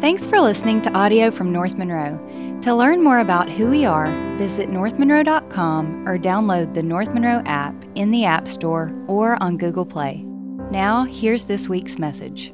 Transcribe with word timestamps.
Thanks 0.00 0.24
for 0.26 0.40
listening 0.40 0.80
to 0.80 0.92
audio 0.96 1.30
from 1.30 1.52
North 1.52 1.76
Monroe. 1.76 2.18
To 2.62 2.74
learn 2.74 3.04
more 3.04 3.18
about 3.18 3.50
who 3.50 3.68
we 3.68 3.84
are, 3.84 4.06
visit 4.38 4.70
northmonroe.com 4.70 6.08
or 6.08 6.16
download 6.16 6.72
the 6.72 6.82
North 6.82 7.12
Monroe 7.12 7.42
app 7.44 7.74
in 7.96 8.10
the 8.10 8.24
App 8.24 8.48
Store 8.48 8.94
or 9.08 9.36
on 9.42 9.58
Google 9.58 9.84
Play. 9.84 10.22
Now, 10.70 11.04
here's 11.04 11.44
this 11.44 11.68
week's 11.68 11.98
message. 11.98 12.50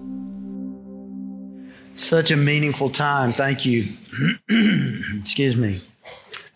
Such 1.95 2.32
a 2.32 2.36
meaningful 2.36 2.90
time. 2.90 3.30
Thank 3.30 3.64
you. 3.64 3.84
Excuse 5.20 5.56
me. 5.56 5.80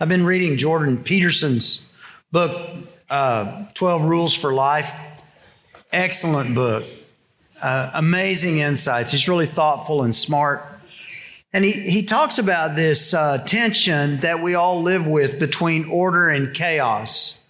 I've 0.00 0.08
been 0.08 0.24
reading 0.24 0.58
Jordan 0.58 0.98
Peterson's 0.98 1.88
book, 2.32 2.68
uh, 3.08 3.66
12 3.74 4.02
Rules 4.06 4.34
for 4.34 4.52
Life. 4.52 4.92
Excellent 5.92 6.56
book. 6.56 6.84
Uh, 7.62 7.92
amazing 7.94 8.58
insights. 8.58 9.12
He's 9.12 9.28
really 9.28 9.46
thoughtful 9.46 10.02
and 10.02 10.16
smart. 10.16 10.66
And 11.52 11.64
he, 11.64 11.72
he 11.72 12.02
talks 12.04 12.38
about 12.38 12.76
this 12.76 13.12
uh, 13.12 13.38
tension 13.38 14.18
that 14.18 14.40
we 14.40 14.54
all 14.54 14.82
live 14.82 15.06
with 15.06 15.40
between 15.40 15.86
order 15.86 16.28
and 16.28 16.54
chaos. 16.54 17.42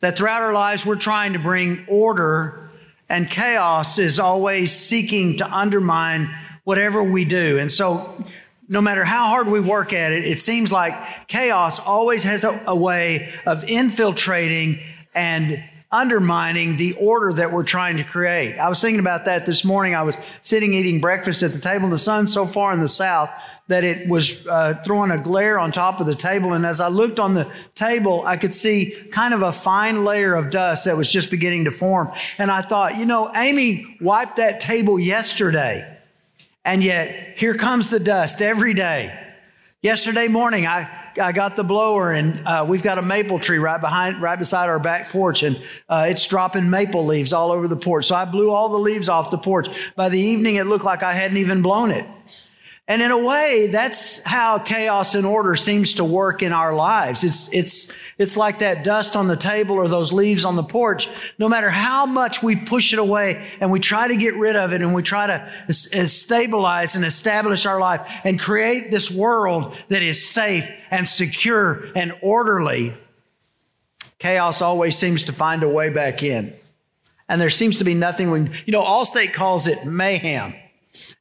That 0.00 0.16
throughout 0.16 0.42
our 0.42 0.54
lives, 0.54 0.86
we're 0.86 0.96
trying 0.96 1.34
to 1.34 1.38
bring 1.38 1.84
order, 1.86 2.70
and 3.08 3.28
chaos 3.28 3.98
is 3.98 4.18
always 4.18 4.72
seeking 4.72 5.36
to 5.38 5.54
undermine 5.54 6.34
whatever 6.64 7.02
we 7.02 7.24
do. 7.24 7.58
And 7.58 7.70
so, 7.70 8.24
no 8.68 8.80
matter 8.80 9.04
how 9.04 9.26
hard 9.26 9.48
we 9.48 9.60
work 9.60 9.92
at 9.92 10.12
it, 10.12 10.24
it 10.24 10.40
seems 10.40 10.72
like 10.72 11.28
chaos 11.28 11.78
always 11.78 12.24
has 12.24 12.44
a, 12.44 12.62
a 12.66 12.74
way 12.74 13.32
of 13.44 13.68
infiltrating 13.68 14.80
and 15.14 15.62
undermining 15.92 16.78
the 16.78 16.94
order 16.94 17.32
that 17.34 17.52
we're 17.52 17.62
trying 17.62 17.98
to 17.98 18.04
create. 18.04 18.58
I 18.58 18.68
was 18.68 18.80
thinking 18.80 19.00
about 19.00 19.26
that 19.26 19.44
this 19.44 19.64
morning. 19.64 19.94
I 19.94 20.02
was 20.02 20.16
sitting 20.42 20.72
eating 20.72 21.00
breakfast 21.00 21.42
at 21.42 21.52
the 21.52 21.58
table, 21.58 21.84
and 21.84 21.92
the 21.92 21.98
sun's 21.98 22.32
so 22.32 22.46
far 22.46 22.72
in 22.72 22.80
the 22.80 22.88
south 22.88 23.30
that 23.68 23.84
it 23.84 24.08
was 24.08 24.46
uh, 24.46 24.74
throwing 24.84 25.10
a 25.10 25.18
glare 25.18 25.58
on 25.58 25.70
top 25.70 26.00
of 26.00 26.06
the 26.06 26.14
table. 26.14 26.52
And 26.54 26.66
as 26.66 26.80
I 26.80 26.88
looked 26.88 27.20
on 27.20 27.34
the 27.34 27.50
table, 27.74 28.22
I 28.26 28.36
could 28.36 28.54
see 28.54 28.96
kind 29.12 29.32
of 29.34 29.42
a 29.42 29.52
fine 29.52 30.04
layer 30.04 30.34
of 30.34 30.50
dust 30.50 30.86
that 30.86 30.96
was 30.96 31.10
just 31.10 31.30
beginning 31.30 31.66
to 31.66 31.70
form. 31.70 32.10
And 32.38 32.50
I 32.50 32.62
thought, 32.62 32.96
you 32.98 33.06
know, 33.06 33.30
Amy 33.36 33.96
wiped 34.00 34.36
that 34.36 34.60
table 34.60 34.98
yesterday. 34.98 35.88
And 36.64 36.82
yet, 36.82 37.38
here 37.38 37.54
comes 37.54 37.90
the 37.90 38.00
dust 38.00 38.40
every 38.40 38.74
day. 38.74 39.18
Yesterday 39.80 40.28
morning, 40.28 40.66
I 40.66 41.01
I 41.20 41.32
got 41.32 41.56
the 41.56 41.64
blower, 41.64 42.12
and 42.12 42.46
uh, 42.46 42.64
we've 42.68 42.82
got 42.82 42.98
a 42.98 43.02
maple 43.02 43.38
tree 43.38 43.58
right 43.58 43.80
behind, 43.80 44.20
right 44.20 44.38
beside 44.38 44.68
our 44.68 44.78
back 44.78 45.08
porch, 45.08 45.42
and 45.42 45.60
uh, 45.88 46.06
it's 46.08 46.26
dropping 46.26 46.70
maple 46.70 47.04
leaves 47.04 47.32
all 47.32 47.50
over 47.50 47.68
the 47.68 47.76
porch. 47.76 48.06
So 48.06 48.14
I 48.14 48.24
blew 48.24 48.50
all 48.50 48.68
the 48.68 48.78
leaves 48.78 49.08
off 49.08 49.30
the 49.30 49.38
porch. 49.38 49.68
By 49.94 50.08
the 50.08 50.18
evening, 50.18 50.56
it 50.56 50.66
looked 50.66 50.84
like 50.84 51.02
I 51.02 51.12
hadn't 51.12 51.38
even 51.38 51.62
blown 51.62 51.90
it. 51.90 52.06
And 52.92 53.00
in 53.00 53.10
a 53.10 53.16
way, 53.16 53.68
that's 53.68 54.22
how 54.22 54.58
chaos 54.58 55.14
and 55.14 55.24
order 55.24 55.56
seems 55.56 55.94
to 55.94 56.04
work 56.04 56.42
in 56.42 56.52
our 56.52 56.74
lives. 56.74 57.24
It's, 57.24 57.50
it's, 57.50 57.90
it's 58.18 58.36
like 58.36 58.58
that 58.58 58.84
dust 58.84 59.16
on 59.16 59.28
the 59.28 59.36
table 59.36 59.76
or 59.76 59.88
those 59.88 60.12
leaves 60.12 60.44
on 60.44 60.56
the 60.56 60.62
porch. 60.62 61.08
No 61.38 61.48
matter 61.48 61.70
how 61.70 62.04
much 62.04 62.42
we 62.42 62.54
push 62.54 62.92
it 62.92 62.98
away 62.98 63.46
and 63.60 63.70
we 63.70 63.80
try 63.80 64.08
to 64.08 64.16
get 64.16 64.34
rid 64.34 64.56
of 64.56 64.74
it 64.74 64.82
and 64.82 64.92
we 64.92 65.02
try 65.02 65.26
to 65.26 65.72
stabilize 65.72 66.94
and 66.94 67.02
establish 67.02 67.64
our 67.64 67.80
life 67.80 68.06
and 68.24 68.38
create 68.38 68.90
this 68.90 69.10
world 69.10 69.74
that 69.88 70.02
is 70.02 70.28
safe 70.28 70.68
and 70.90 71.08
secure 71.08 71.86
and 71.96 72.14
orderly, 72.20 72.92
chaos 74.18 74.60
always 74.60 74.98
seems 74.98 75.24
to 75.24 75.32
find 75.32 75.62
a 75.62 75.68
way 75.68 75.88
back 75.88 76.22
in. 76.22 76.54
And 77.26 77.40
there 77.40 77.48
seems 77.48 77.76
to 77.76 77.84
be 77.84 77.94
nothing 77.94 78.30
we, 78.30 78.40
you 78.66 78.72
know, 78.72 78.82
Allstate 78.82 79.32
calls 79.32 79.66
it 79.66 79.86
mayhem. 79.86 80.52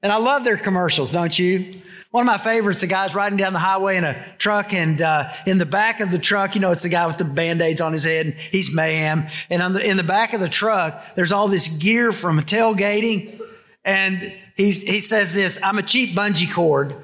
And 0.03 0.11
I 0.11 0.17
love 0.17 0.43
their 0.43 0.57
commercials, 0.57 1.11
don't 1.11 1.37
you? 1.37 1.71
One 2.11 2.27
of 2.27 2.27
my 2.27 2.37
favorites, 2.37 2.81
the 2.81 2.87
guy's 2.87 3.15
riding 3.15 3.37
down 3.37 3.53
the 3.53 3.59
highway 3.59 3.95
in 3.95 4.03
a 4.03 4.21
truck, 4.37 4.73
and 4.73 5.01
uh, 5.01 5.31
in 5.45 5.59
the 5.59 5.65
back 5.65 6.01
of 6.01 6.11
the 6.11 6.19
truck, 6.19 6.55
you 6.55 6.61
know, 6.61 6.71
it's 6.71 6.83
the 6.83 6.89
guy 6.89 7.07
with 7.07 7.17
the 7.17 7.23
band 7.23 7.61
aids 7.61 7.79
on 7.79 7.93
his 7.93 8.03
head, 8.03 8.25
and 8.25 8.35
he's 8.35 8.73
mayhem. 8.73 9.27
And 9.49 9.75
the, 9.75 9.87
in 9.87 9.95
the 9.95 10.03
back 10.03 10.33
of 10.33 10.41
the 10.41 10.49
truck, 10.49 11.15
there's 11.15 11.31
all 11.31 11.47
this 11.47 11.69
gear 11.69 12.11
from 12.11 12.37
tailgating. 12.41 13.41
And 13.85 14.35
he, 14.57 14.71
he 14.71 14.99
says 14.99 15.33
this 15.33 15.57
I'm 15.63 15.77
a 15.77 15.83
cheap 15.83 16.15
bungee 16.15 16.51
cord. 16.51 16.95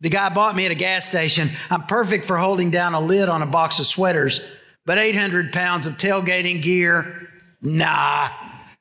The 0.00 0.10
guy 0.10 0.28
bought 0.28 0.56
me 0.56 0.64
at 0.64 0.72
a 0.72 0.76
gas 0.76 1.06
station. 1.06 1.48
I'm 1.70 1.84
perfect 1.84 2.24
for 2.24 2.36
holding 2.36 2.70
down 2.70 2.94
a 2.94 3.00
lid 3.00 3.28
on 3.28 3.42
a 3.42 3.46
box 3.46 3.78
of 3.78 3.86
sweaters, 3.86 4.40
but 4.84 4.98
800 4.98 5.52
pounds 5.52 5.86
of 5.86 5.98
tailgating 5.98 6.62
gear, 6.62 7.28
nah. 7.62 8.28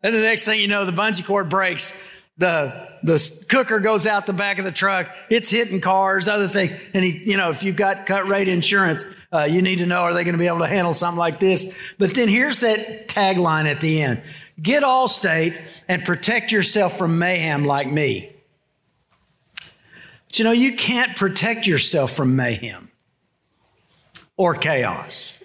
And 0.01 0.13
the 0.13 0.21
next 0.21 0.45
thing 0.45 0.59
you 0.59 0.67
know, 0.67 0.85
the 0.85 0.91
bungee 0.91 1.25
cord 1.25 1.49
breaks 1.49 1.93
the 2.37 2.87
the 3.03 3.45
cooker 3.49 3.79
goes 3.79 4.05
out 4.05 4.25
the 4.25 4.33
back 4.33 4.59
of 4.59 4.65
the 4.65 4.71
truck. 4.71 5.09
It's 5.29 5.49
hitting 5.49 5.81
cars, 5.81 6.27
other 6.27 6.47
things. 6.47 6.79
And 6.93 7.03
he, 7.03 7.31
you 7.31 7.37
know, 7.37 7.49
if 7.49 7.63
you've 7.63 7.75
got 7.75 8.05
cut 8.05 8.27
rate 8.27 8.47
insurance, 8.47 9.03
uh, 9.31 9.47
you 9.49 9.61
need 9.61 9.79
to 9.79 9.85
know 9.85 10.01
are 10.01 10.13
they 10.13 10.23
going 10.23 10.33
to 10.33 10.39
be 10.39 10.47
able 10.47 10.59
to 10.59 10.67
handle 10.67 10.93
something 10.93 11.17
like 11.17 11.39
this? 11.39 11.75
But 11.97 12.13
then 12.13 12.27
here's 12.27 12.59
that 12.59 13.07
tagline 13.07 13.65
at 13.65 13.81
the 13.81 14.01
end: 14.01 14.21
Get 14.61 14.83
Allstate 14.83 15.59
and 15.87 16.03
protect 16.03 16.51
yourself 16.51 16.97
from 16.97 17.17
mayhem 17.17 17.65
like 17.65 17.91
me. 17.91 18.31
But 20.27 20.39
you 20.39 20.43
know, 20.43 20.51
you 20.51 20.75
can't 20.75 21.15
protect 21.17 21.65
yourself 21.65 22.11
from 22.11 22.35
mayhem 22.35 22.91
or 24.35 24.53
chaos. 24.53 25.41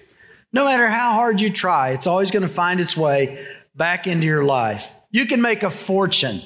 No 0.53 0.67
matter 0.67 0.87
how 0.89 1.13
hard 1.13 1.41
you 1.41 1.49
try, 1.49 1.91
it's 1.91 2.07
always 2.07 2.31
going 2.31 2.43
to 2.43 2.49
find 2.49 2.79
its 2.79 2.95
way 2.95 3.47
back 3.75 4.07
into 4.07 4.27
your 4.27 4.45
life. 4.45 4.95
You 5.11 5.25
can 5.25 5.41
make 5.41 5.63
a 5.63 5.71
fortune 5.71 6.43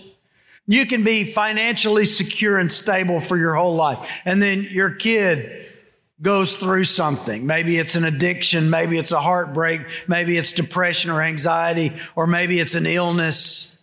you 0.66 0.86
can 0.86 1.04
be 1.04 1.24
financially 1.24 2.06
secure 2.06 2.58
and 2.58 2.70
stable 2.70 3.20
for 3.20 3.36
your 3.36 3.54
whole 3.54 3.74
life. 3.74 4.20
And 4.24 4.42
then 4.42 4.62
your 4.64 4.90
kid 4.90 5.66
goes 6.20 6.56
through 6.56 6.84
something. 6.84 7.46
Maybe 7.46 7.78
it's 7.78 7.94
an 7.94 8.04
addiction, 8.04 8.70
maybe 8.70 8.98
it's 8.98 9.12
a 9.12 9.20
heartbreak, 9.20 9.82
maybe 10.08 10.36
it's 10.36 10.52
depression 10.52 11.10
or 11.10 11.22
anxiety, 11.22 11.92
or 12.14 12.26
maybe 12.26 12.58
it's 12.58 12.74
an 12.74 12.86
illness. 12.86 13.80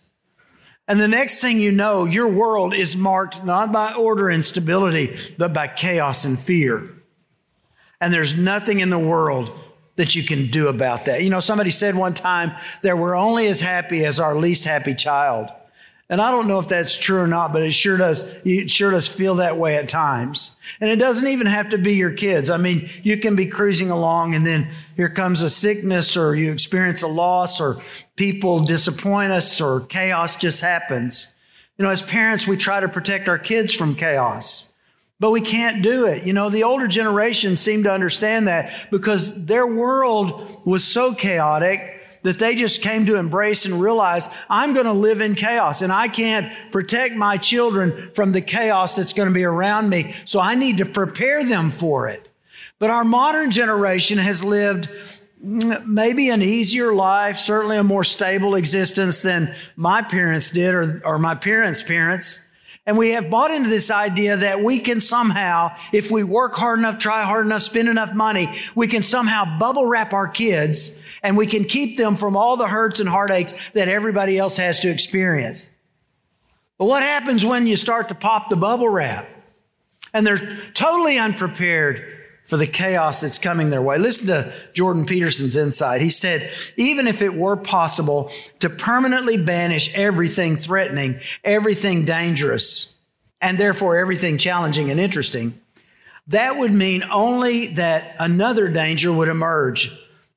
And 0.86 1.00
the 1.00 1.08
next 1.08 1.40
thing 1.40 1.60
you 1.60 1.72
know, 1.72 2.04
your 2.04 2.30
world 2.30 2.74
is 2.74 2.96
marked 2.96 3.44
not 3.44 3.72
by 3.72 3.94
order 3.94 4.28
and 4.28 4.44
stability, 4.44 5.16
but 5.38 5.54
by 5.54 5.68
chaos 5.68 6.24
and 6.24 6.38
fear. 6.38 6.90
And 8.00 8.12
there's 8.12 8.36
nothing 8.36 8.80
in 8.80 8.90
the 8.90 8.98
world 8.98 9.50
that 9.96 10.14
you 10.14 10.24
can 10.24 10.50
do 10.50 10.68
about 10.68 11.06
that. 11.06 11.22
You 11.22 11.30
know, 11.30 11.40
somebody 11.40 11.70
said 11.70 11.94
one 11.94 12.12
time 12.14 12.52
that 12.82 12.98
we're 12.98 13.16
only 13.16 13.46
as 13.46 13.60
happy 13.60 14.04
as 14.04 14.20
our 14.20 14.34
least 14.34 14.64
happy 14.64 14.94
child. 14.94 15.48
And 16.10 16.20
I 16.20 16.30
don't 16.30 16.48
know 16.48 16.58
if 16.58 16.68
that's 16.68 16.98
true 16.98 17.18
or 17.18 17.26
not, 17.26 17.52
but 17.52 17.62
it 17.62 17.72
sure 17.72 17.96
does, 17.96 18.24
it 18.44 18.70
sure 18.70 18.90
does 18.90 19.08
feel 19.08 19.36
that 19.36 19.56
way 19.56 19.76
at 19.76 19.88
times. 19.88 20.54
And 20.78 20.90
it 20.90 20.96
doesn't 20.96 21.28
even 21.28 21.46
have 21.46 21.70
to 21.70 21.78
be 21.78 21.94
your 21.94 22.12
kids. 22.12 22.50
I 22.50 22.58
mean, 22.58 22.90
you 23.02 23.16
can 23.16 23.36
be 23.36 23.46
cruising 23.46 23.90
along 23.90 24.34
and 24.34 24.46
then 24.46 24.68
here 24.96 25.08
comes 25.08 25.40
a 25.40 25.48
sickness 25.48 26.14
or 26.16 26.34
you 26.34 26.52
experience 26.52 27.00
a 27.00 27.08
loss 27.08 27.58
or 27.58 27.80
people 28.16 28.60
disappoint 28.60 29.32
us 29.32 29.60
or 29.62 29.80
chaos 29.80 30.36
just 30.36 30.60
happens. 30.60 31.32
You 31.78 31.84
know, 31.84 31.90
as 31.90 32.02
parents, 32.02 32.46
we 32.46 32.58
try 32.58 32.80
to 32.80 32.88
protect 32.88 33.28
our 33.28 33.38
kids 33.38 33.72
from 33.72 33.96
chaos, 33.96 34.72
but 35.18 35.30
we 35.30 35.40
can't 35.40 35.82
do 35.82 36.06
it. 36.06 36.24
You 36.24 36.34
know, 36.34 36.50
the 36.50 36.64
older 36.64 36.86
generation 36.86 37.56
seem 37.56 37.82
to 37.84 37.90
understand 37.90 38.46
that 38.46 38.90
because 38.90 39.34
their 39.46 39.66
world 39.66 40.60
was 40.66 40.84
so 40.84 41.14
chaotic 41.14 42.02
that 42.24 42.38
they 42.38 42.54
just 42.54 42.82
came 42.82 43.06
to 43.06 43.16
embrace 43.16 43.66
and 43.66 43.80
realize 43.80 44.28
I'm 44.48 44.72
going 44.72 44.86
to 44.86 44.92
live 44.92 45.20
in 45.20 45.34
chaos 45.34 45.82
and 45.82 45.92
I 45.92 46.08
can't 46.08 46.50
protect 46.72 47.14
my 47.14 47.36
children 47.36 48.10
from 48.14 48.32
the 48.32 48.40
chaos 48.40 48.96
that's 48.96 49.12
going 49.12 49.28
to 49.28 49.34
be 49.34 49.44
around 49.44 49.90
me. 49.90 50.14
So 50.24 50.40
I 50.40 50.54
need 50.54 50.78
to 50.78 50.86
prepare 50.86 51.44
them 51.44 51.70
for 51.70 52.08
it. 52.08 52.28
But 52.78 52.90
our 52.90 53.04
modern 53.04 53.50
generation 53.50 54.16
has 54.18 54.42
lived 54.42 54.88
mm, 55.44 55.86
maybe 55.86 56.30
an 56.30 56.40
easier 56.40 56.94
life, 56.94 57.36
certainly 57.36 57.76
a 57.76 57.84
more 57.84 58.04
stable 58.04 58.54
existence 58.54 59.20
than 59.20 59.54
my 59.76 60.00
parents 60.00 60.50
did 60.50 60.74
or, 60.74 61.02
or 61.04 61.18
my 61.18 61.34
parents' 61.34 61.82
parents. 61.82 62.40
And 62.86 62.96
we 62.96 63.12
have 63.12 63.28
bought 63.28 63.50
into 63.50 63.68
this 63.68 63.90
idea 63.90 64.38
that 64.38 64.62
we 64.62 64.78
can 64.78 65.00
somehow, 65.00 65.76
if 65.92 66.10
we 66.10 66.24
work 66.24 66.54
hard 66.54 66.78
enough, 66.78 66.98
try 66.98 67.22
hard 67.22 67.44
enough, 67.44 67.62
spend 67.62 67.88
enough 67.88 68.14
money, 68.14 68.48
we 68.74 68.88
can 68.88 69.02
somehow 69.02 69.58
bubble 69.58 69.86
wrap 69.86 70.14
our 70.14 70.28
kids 70.28 70.94
and 71.24 71.38
we 71.38 71.46
can 71.46 71.64
keep 71.64 71.96
them 71.96 72.14
from 72.14 72.36
all 72.36 72.56
the 72.56 72.68
hurts 72.68 73.00
and 73.00 73.08
heartaches 73.08 73.58
that 73.72 73.88
everybody 73.88 74.38
else 74.38 74.58
has 74.58 74.78
to 74.80 74.90
experience. 74.90 75.70
But 76.78 76.84
what 76.84 77.02
happens 77.02 77.44
when 77.44 77.66
you 77.66 77.76
start 77.76 78.10
to 78.10 78.14
pop 78.14 78.50
the 78.50 78.56
bubble 78.56 78.90
wrap 78.90 79.26
and 80.12 80.26
they're 80.26 80.54
totally 80.74 81.18
unprepared 81.18 82.10
for 82.44 82.58
the 82.58 82.66
chaos 82.66 83.22
that's 83.22 83.38
coming 83.38 83.70
their 83.70 83.80
way? 83.80 83.96
Listen 83.96 84.26
to 84.26 84.52
Jordan 84.74 85.06
Peterson's 85.06 85.56
insight. 85.56 86.02
He 86.02 86.10
said, 86.10 86.52
even 86.76 87.08
if 87.08 87.22
it 87.22 87.34
were 87.34 87.56
possible 87.56 88.30
to 88.60 88.68
permanently 88.68 89.38
banish 89.38 89.94
everything 89.94 90.56
threatening, 90.56 91.20
everything 91.42 92.04
dangerous, 92.04 92.94
and 93.40 93.56
therefore 93.56 93.96
everything 93.96 94.36
challenging 94.36 94.90
and 94.90 95.00
interesting, 95.00 95.58
that 96.26 96.58
would 96.58 96.72
mean 96.72 97.02
only 97.04 97.68
that 97.68 98.14
another 98.18 98.68
danger 98.68 99.10
would 99.10 99.28
emerge 99.28 99.90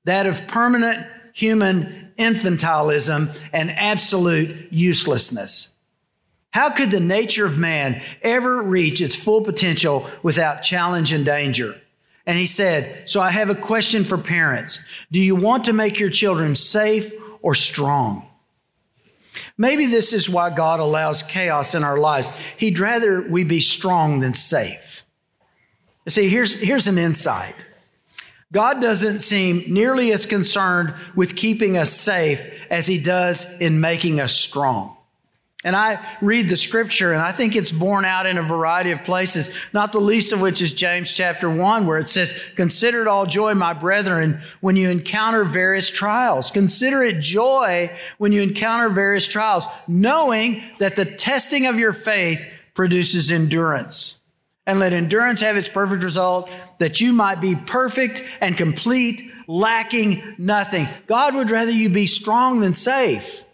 that 0.08 0.26
of 0.26 0.48
permanent 0.48 1.06
human 1.34 2.12
infantilism 2.18 3.38
and 3.52 3.70
absolute 3.72 4.72
uselessness. 4.72 5.70
How 6.52 6.70
could 6.70 6.92
the 6.92 7.02
nature 7.02 7.46
of 7.46 7.60
man 7.60 8.02
ever 8.22 8.64
reach 8.64 9.02
its 9.02 9.18
full 9.18 9.42
potential 9.42 10.10
without 10.24 10.64
challenge 10.64 11.12
and 11.12 11.26
danger? 11.26 11.80
And 12.26 12.38
he 12.38 12.46
said, 12.46 13.10
So 13.10 13.22
I 13.22 13.32
have 13.32 13.50
a 13.50 13.56
question 13.56 14.06
for 14.06 14.18
parents. 14.18 14.82
Do 15.12 15.20
you 15.20 15.36
want 15.36 15.66
to 15.66 15.74
make 15.74 16.00
your 16.00 16.10
children 16.10 16.56
safe 16.56 17.14
or 17.42 17.54
strong? 17.54 18.28
Maybe 19.58 19.88
this 19.88 20.14
is 20.14 20.30
why 20.30 20.52
God 20.52 20.80
allows 20.80 21.22
chaos 21.22 21.76
in 21.76 21.84
our 21.84 21.98
lives. 21.98 22.30
He'd 22.58 22.80
rather 22.80 23.22
we 23.22 23.44
be 23.44 23.60
strong 23.60 24.22
than 24.22 24.34
safe. 24.34 25.04
See, 26.08 26.30
here's, 26.30 26.54
here's 26.54 26.88
an 26.88 26.98
insight 26.98 27.56
God 28.52 28.82
doesn't 28.82 29.20
seem 29.20 29.64
nearly 29.68 30.14
as 30.14 30.26
concerned 30.26 30.94
with 31.16 31.36
keeping 31.36 31.78
us 31.78 31.92
safe 31.92 32.46
as 32.70 32.88
he 32.88 32.98
does 32.98 33.46
in 33.60 33.82
making 33.82 34.22
us 34.22 34.34
strong. 34.34 34.98
And 35.64 35.76
I 35.76 36.00
read 36.22 36.48
the 36.48 36.56
scripture 36.56 37.12
and 37.12 37.22
I 37.22 37.34
think 37.34 37.56
it's 37.56 37.72
borne 37.72 38.06
out 38.06 38.26
in 38.26 38.38
a 38.38 38.44
variety 38.44 38.92
of 38.92 39.04
places, 39.04 39.50
not 39.74 39.92
the 39.92 40.00
least 40.00 40.32
of 40.32 40.40
which 40.40 40.62
is 40.62 40.72
James 40.72 41.12
chapter 41.12 41.50
1, 41.50 41.86
where 41.86 41.98
it 41.98 42.08
says, 42.08 42.40
Consider 42.56 43.02
it 43.02 43.08
all 43.08 43.26
joy, 43.26 43.54
my 43.54 43.74
brethren, 43.74 44.40
when 44.62 44.78
you 44.78 44.90
encounter 44.90 45.44
various 45.44 45.90
trials. 45.90 46.52
Consider 46.52 47.04
it 47.04 47.20
joy 47.20 47.92
when 48.18 48.32
you 48.32 48.42
encounter 48.44 48.88
various 48.88 49.28
trials, 49.28 49.66
knowing 49.88 50.64
that 50.80 50.96
the 50.96 51.06
testing 51.06 51.66
of 51.66 51.80
your 51.80 51.92
faith 51.92 52.50
produces 52.74 53.32
endurance. 53.32 54.17
And 54.68 54.80
let 54.80 54.94
endurance 54.94 55.42
have 55.42 55.58
its 55.58 55.70
perfect 55.70 56.04
result, 56.04 56.52
that 56.78 57.02
you 57.02 57.14
might 57.14 57.42
be 57.42 57.56
perfect 57.56 58.22
and 58.42 58.56
complete, 58.56 59.32
lacking 59.48 60.36
nothing. 60.38 60.88
God 61.08 61.34
would 61.34 61.50
rather 61.50 61.72
you 61.72 61.90
be 61.90 62.06
strong 62.06 62.60
than 62.60 62.74
safe. 62.74 63.46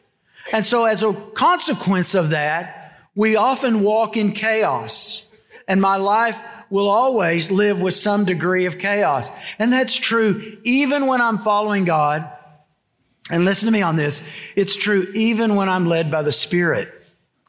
And 0.51 0.65
so, 0.65 0.83
as 0.85 1.03
a 1.03 1.13
consequence 1.13 2.15
of 2.15 2.31
that, 2.31 2.97
we 3.15 3.35
often 3.35 3.81
walk 3.81 4.17
in 4.17 4.33
chaos. 4.33 5.29
And 5.67 5.79
my 5.79 5.95
life 5.95 6.43
will 6.69 6.89
always 6.89 7.51
live 7.51 7.79
with 7.79 7.93
some 7.93 8.25
degree 8.25 8.65
of 8.65 8.79
chaos. 8.79 9.31
And 9.59 9.71
that's 9.71 9.95
true 9.95 10.57
even 10.63 11.05
when 11.05 11.21
I'm 11.21 11.37
following 11.37 11.85
God. 11.85 12.27
And 13.29 13.45
listen 13.45 13.67
to 13.67 13.71
me 13.71 13.83
on 13.83 13.95
this 13.95 14.27
it's 14.55 14.75
true 14.75 15.11
even 15.13 15.55
when 15.55 15.69
I'm 15.69 15.85
led 15.85 16.09
by 16.09 16.23
the 16.23 16.31
Spirit. 16.31 16.91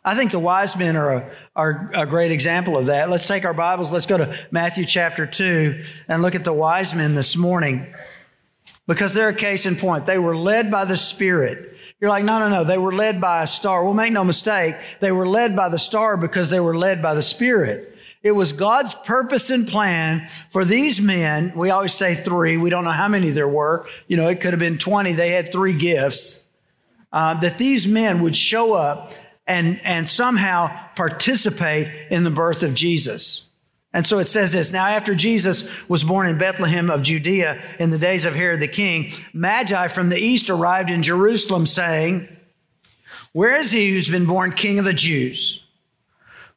I 0.05 0.15
think 0.15 0.33
the 0.33 0.39
wise 0.39 0.77
men 0.77 0.97
are 0.97 1.13
a, 1.13 1.31
are 1.57 1.91
a 1.95 2.07
great 2.07 2.31
example 2.31 2.77
of 2.77 2.87
that. 2.87 3.09
Let's 3.09 3.27
take 3.27 3.47
our 3.47 3.55
Bibles, 3.55 3.91
let's 3.91 4.05
go 4.05 4.19
to 4.19 4.37
Matthew 4.51 4.85
chapter 4.85 5.27
2 5.27 5.83
and 6.09 6.21
look 6.21 6.35
at 6.35 6.45
the 6.45 6.53
wise 6.53 6.95
men 6.95 7.15
this 7.15 7.37
morning 7.37 7.95
because 8.87 9.15
they're 9.15 9.31
a 9.31 9.35
case 9.35 9.65
in 9.65 9.77
point. 9.77 10.05
They 10.05 10.19
were 10.19 10.37
led 10.37 10.71
by 10.71 10.85
the 10.85 10.99
Spirit. 10.99 11.79
You're 12.01 12.11
like, 12.11 12.25
no, 12.25 12.39
no, 12.39 12.51
no. 12.51 12.65
They 12.65 12.77
were 12.77 12.93
led 12.93 13.19
by 13.19 13.45
a 13.45 13.47
star. 13.47 13.83
Well, 13.83 13.95
make 13.95 14.13
no 14.13 14.25
mistake. 14.25 14.77
They 15.01 15.11
were 15.11 15.27
led 15.27 15.57
by 15.57 15.71
the 15.71 15.79
star 15.79 16.19
because 16.19 16.51
they 16.51 16.61
were 16.61 16.77
led 16.77 17.01
by 17.01 17.15
the 17.15 17.23
Spirit. 17.23 17.97
It 18.23 18.33
was 18.33 18.53
God's 18.53 18.95
purpose 18.95 19.49
and 19.49 19.67
plan 19.67 20.29
for 20.51 20.67
these 20.67 21.01
men. 21.01 21.53
We 21.57 21.71
always 21.71 21.95
say 21.95 22.15
three. 22.15 22.59
We 22.59 22.69
don't 22.69 22.85
know 22.85 22.91
how 22.91 23.09
many 23.09 23.31
there 23.31 23.49
were. 23.49 23.87
You 24.07 24.19
know, 24.19 24.29
it 24.29 24.43
could 24.43 24.53
have 24.53 24.61
been 24.61 24.77
20. 24.77 25.13
They 25.13 25.31
had 25.31 25.51
three 25.51 25.77
gifts. 25.77 26.45
Uh, 27.11 27.35
that 27.41 27.59
these 27.59 27.87
men 27.87 28.21
would 28.23 28.37
show 28.37 28.75
up 28.75 29.13
and, 29.47 29.81
and 29.85 30.09
somehow 30.09 30.75
participate 30.95 31.91
in 32.11 32.25
the 32.25 32.31
birth 32.31 32.63
of 32.63 32.75
Jesus. 32.75 33.49
And 33.93 34.05
so 34.05 34.19
it 34.19 34.27
says 34.27 34.53
this 34.53 34.73
Now, 34.73 34.87
after 34.87 35.15
Jesus 35.15 35.69
was 35.89 36.03
born 36.03 36.27
in 36.27 36.37
Bethlehem 36.37 36.91
of 36.91 37.03
Judea 37.03 37.63
in 37.79 37.91
the 37.91 37.99
days 37.99 38.25
of 38.25 38.35
Herod 38.35 38.61
the 38.61 38.69
king, 38.69 39.13
Magi 39.33 39.89
from 39.89 40.09
the 40.09 40.19
east 40.19 40.51
arrived 40.51 40.91
in 40.91 41.03
Jerusalem, 41.03 41.67
saying, 41.67 42.29
Where 43.33 43.57
is 43.57 43.71
he 43.71 43.91
who's 43.91 44.11
been 44.11 44.27
born 44.27 44.53
king 44.53 44.79
of 44.79 44.85
the 44.85 44.93
Jews? 44.93 45.65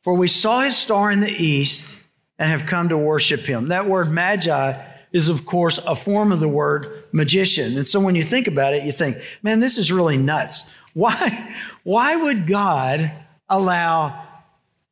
For 0.01 0.15
we 0.15 0.27
saw 0.27 0.61
his 0.61 0.77
star 0.77 1.11
in 1.11 1.19
the 1.19 1.31
east 1.31 2.01
and 2.39 2.49
have 2.49 2.65
come 2.65 2.89
to 2.89 2.97
worship 2.97 3.41
him. 3.41 3.67
That 3.67 3.87
word 3.87 4.09
magi 4.09 4.81
is, 5.11 5.29
of 5.29 5.45
course, 5.45 5.77
a 5.79 5.95
form 5.95 6.31
of 6.31 6.39
the 6.39 6.47
word 6.47 7.03
magician. 7.11 7.77
And 7.77 7.87
so 7.87 7.99
when 7.99 8.15
you 8.15 8.23
think 8.23 8.47
about 8.47 8.73
it, 8.73 8.83
you 8.83 8.91
think, 8.91 9.17
man, 9.43 9.59
this 9.59 9.77
is 9.77 9.91
really 9.91 10.17
nuts. 10.17 10.69
Why, 10.97 11.55
why 11.83 12.15
would 12.15 12.47
God 12.47 13.11
allow 13.47 14.25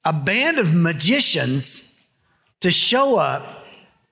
a 0.04 0.14
band 0.14 0.60
of 0.60 0.76
magicians 0.76 1.96
to 2.60 2.70
show 2.70 3.18
up 3.18 3.66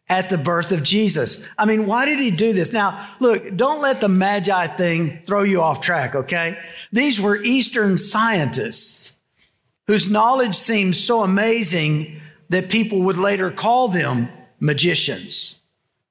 at 0.10 0.32
the 0.32 0.38
birth 0.38 0.72
of 0.72 0.82
Jesus. 0.82 1.44
I 1.56 1.66
mean, 1.66 1.86
why 1.86 2.06
did 2.06 2.20
he 2.20 2.32
do 2.32 2.52
this? 2.52 2.74
Now, 2.74 3.08
look, 3.20 3.56
don't 3.56 3.82
let 3.82 4.02
the 4.02 4.10
Magi 4.10 4.68
thing 4.68 5.22
throw 5.28 5.44
you 5.44 5.62
off 5.62 5.82
track, 5.82 6.16
okay? 6.16 6.58
These 6.92 7.22
were 7.22 7.42
Eastern 7.44 8.00
scientists 8.00 9.16
whose 9.86 10.10
knowledge 10.10 10.56
seemed 10.56 10.96
so 10.96 11.22
amazing 11.24 12.20
that 12.50 12.70
people 12.70 13.04
would 13.04 13.18
later 13.18 13.52
call 13.52 13.88
them 13.88 14.30
magicians. 14.60 15.60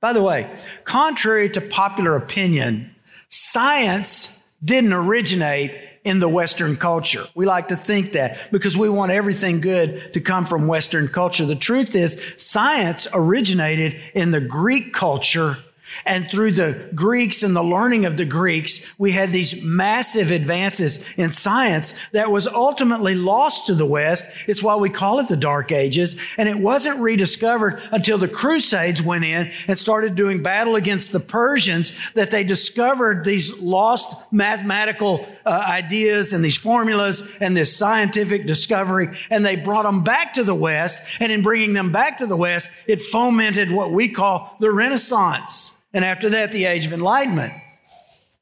By 0.00 0.12
the 0.12 0.22
way, 0.22 0.48
contrary 0.84 1.50
to 1.50 1.60
popular 1.60 2.16
opinion, 2.16 2.94
science 3.28 4.41
didn't 4.64 4.92
originate 4.92 5.78
in 6.04 6.18
the 6.18 6.28
Western 6.28 6.76
culture. 6.76 7.24
We 7.34 7.46
like 7.46 7.68
to 7.68 7.76
think 7.76 8.12
that 8.12 8.50
because 8.50 8.76
we 8.76 8.88
want 8.88 9.12
everything 9.12 9.60
good 9.60 10.12
to 10.14 10.20
come 10.20 10.44
from 10.44 10.66
Western 10.66 11.08
culture. 11.08 11.46
The 11.46 11.54
truth 11.54 11.94
is, 11.94 12.20
science 12.36 13.06
originated 13.12 14.00
in 14.14 14.32
the 14.32 14.40
Greek 14.40 14.92
culture 14.92 15.58
and 16.04 16.30
through 16.30 16.52
the 16.52 16.88
Greeks 16.94 17.42
and 17.42 17.54
the 17.54 17.62
learning 17.62 18.04
of 18.04 18.16
the 18.16 18.24
Greeks, 18.24 18.98
we 18.98 19.12
had 19.12 19.30
these 19.30 19.62
massive 19.62 20.30
advances 20.30 21.04
in 21.16 21.30
science 21.30 21.94
that 22.12 22.30
was 22.30 22.46
ultimately 22.46 23.14
lost 23.14 23.66
to 23.66 23.74
the 23.74 23.86
West. 23.86 24.48
It's 24.48 24.62
why 24.62 24.76
we 24.76 24.90
call 24.90 25.20
it 25.20 25.28
the 25.28 25.36
Dark 25.36 25.72
Ages. 25.72 26.20
And 26.36 26.48
it 26.48 26.58
wasn't 26.58 27.00
rediscovered 27.00 27.80
until 27.90 28.18
the 28.18 28.28
Crusades 28.28 29.02
went 29.02 29.24
in 29.24 29.50
and 29.68 29.78
started 29.78 30.14
doing 30.14 30.42
battle 30.42 30.76
against 30.76 31.12
the 31.12 31.20
Persians 31.20 31.92
that 32.14 32.30
they 32.30 32.44
discovered 32.44 33.24
these 33.24 33.58
lost 33.60 34.14
mathematical 34.32 35.26
uh, 35.44 35.64
ideas 35.68 36.32
and 36.32 36.44
these 36.44 36.56
formulas 36.56 37.36
and 37.40 37.56
this 37.56 37.76
scientific 37.76 38.46
discovery. 38.46 39.08
And 39.30 39.44
they 39.44 39.56
brought 39.56 39.84
them 39.84 40.02
back 40.02 40.34
to 40.34 40.44
the 40.44 40.54
West. 40.54 41.20
And 41.20 41.30
in 41.30 41.42
bringing 41.42 41.74
them 41.74 41.92
back 41.92 42.18
to 42.18 42.26
the 42.26 42.36
West, 42.36 42.70
it 42.86 43.00
fomented 43.00 43.70
what 43.70 43.92
we 43.92 44.08
call 44.08 44.56
the 44.60 44.70
Renaissance. 44.70 45.76
And 45.92 46.04
after 46.04 46.30
that, 46.30 46.52
the 46.52 46.64
age 46.64 46.86
of 46.86 46.92
enlightenment. 46.92 47.52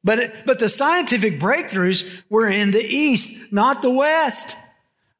But, 0.02 0.46
but 0.46 0.58
the 0.58 0.68
scientific 0.68 1.38
breakthroughs 1.38 2.08
were 2.28 2.48
in 2.48 2.70
the 2.70 2.84
East, 2.84 3.52
not 3.52 3.82
the 3.82 3.90
West. 3.90 4.56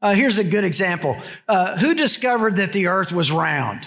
Uh, 0.00 0.14
here's 0.14 0.38
a 0.38 0.44
good 0.44 0.64
example. 0.64 1.18
Uh, 1.46 1.76
who 1.76 1.94
discovered 1.94 2.56
that 2.56 2.72
the 2.72 2.86
earth 2.86 3.12
was 3.12 3.30
round? 3.30 3.86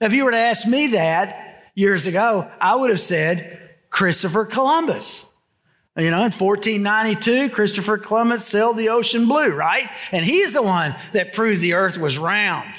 If 0.00 0.12
you 0.12 0.24
were 0.24 0.30
to 0.30 0.36
ask 0.36 0.66
me 0.66 0.88
that 0.88 1.70
years 1.74 2.06
ago, 2.06 2.50
I 2.60 2.76
would 2.76 2.90
have 2.90 3.00
said 3.00 3.60
Christopher 3.90 4.44
Columbus. 4.44 5.26
You 5.96 6.10
know, 6.10 6.24
in 6.24 6.32
1492, 6.32 7.50
Christopher 7.50 7.98
Columbus 7.98 8.44
sailed 8.44 8.76
the 8.76 8.88
ocean 8.88 9.26
blue, 9.28 9.50
right? 9.50 9.88
And 10.10 10.24
he's 10.24 10.52
the 10.52 10.62
one 10.62 10.96
that 11.12 11.32
proved 11.32 11.60
the 11.60 11.74
earth 11.74 11.98
was 11.98 12.18
round. 12.18 12.74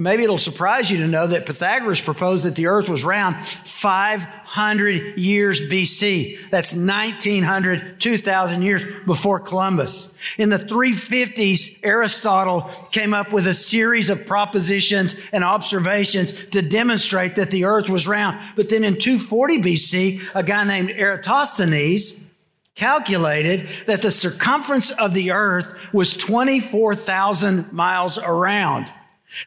And 0.00 0.04
maybe 0.04 0.24
it'll 0.24 0.38
surprise 0.38 0.90
you 0.90 0.96
to 0.96 1.06
know 1.06 1.26
that 1.26 1.44
Pythagoras 1.44 2.00
proposed 2.00 2.46
that 2.46 2.54
the 2.54 2.68
earth 2.68 2.88
was 2.88 3.04
round 3.04 3.44
500 3.44 5.18
years 5.18 5.60
BC. 5.60 6.38
That's 6.48 6.72
1900, 6.72 8.00
2000 8.00 8.62
years 8.62 8.82
before 9.04 9.40
Columbus. 9.40 10.14
In 10.38 10.48
the 10.48 10.58
350s, 10.58 11.80
Aristotle 11.82 12.70
came 12.92 13.12
up 13.12 13.30
with 13.30 13.46
a 13.46 13.52
series 13.52 14.08
of 14.08 14.24
propositions 14.24 15.16
and 15.34 15.44
observations 15.44 16.32
to 16.46 16.62
demonstrate 16.62 17.36
that 17.36 17.50
the 17.50 17.66
earth 17.66 17.90
was 17.90 18.08
round. 18.08 18.40
But 18.56 18.70
then 18.70 18.84
in 18.84 18.96
240 18.96 19.60
BC, 19.60 20.22
a 20.34 20.42
guy 20.42 20.64
named 20.64 20.92
Eratosthenes 20.92 22.26
calculated 22.74 23.68
that 23.84 24.00
the 24.00 24.10
circumference 24.10 24.92
of 24.92 25.12
the 25.12 25.32
earth 25.32 25.74
was 25.92 26.16
24,000 26.16 27.70
miles 27.70 28.16
around. 28.16 28.90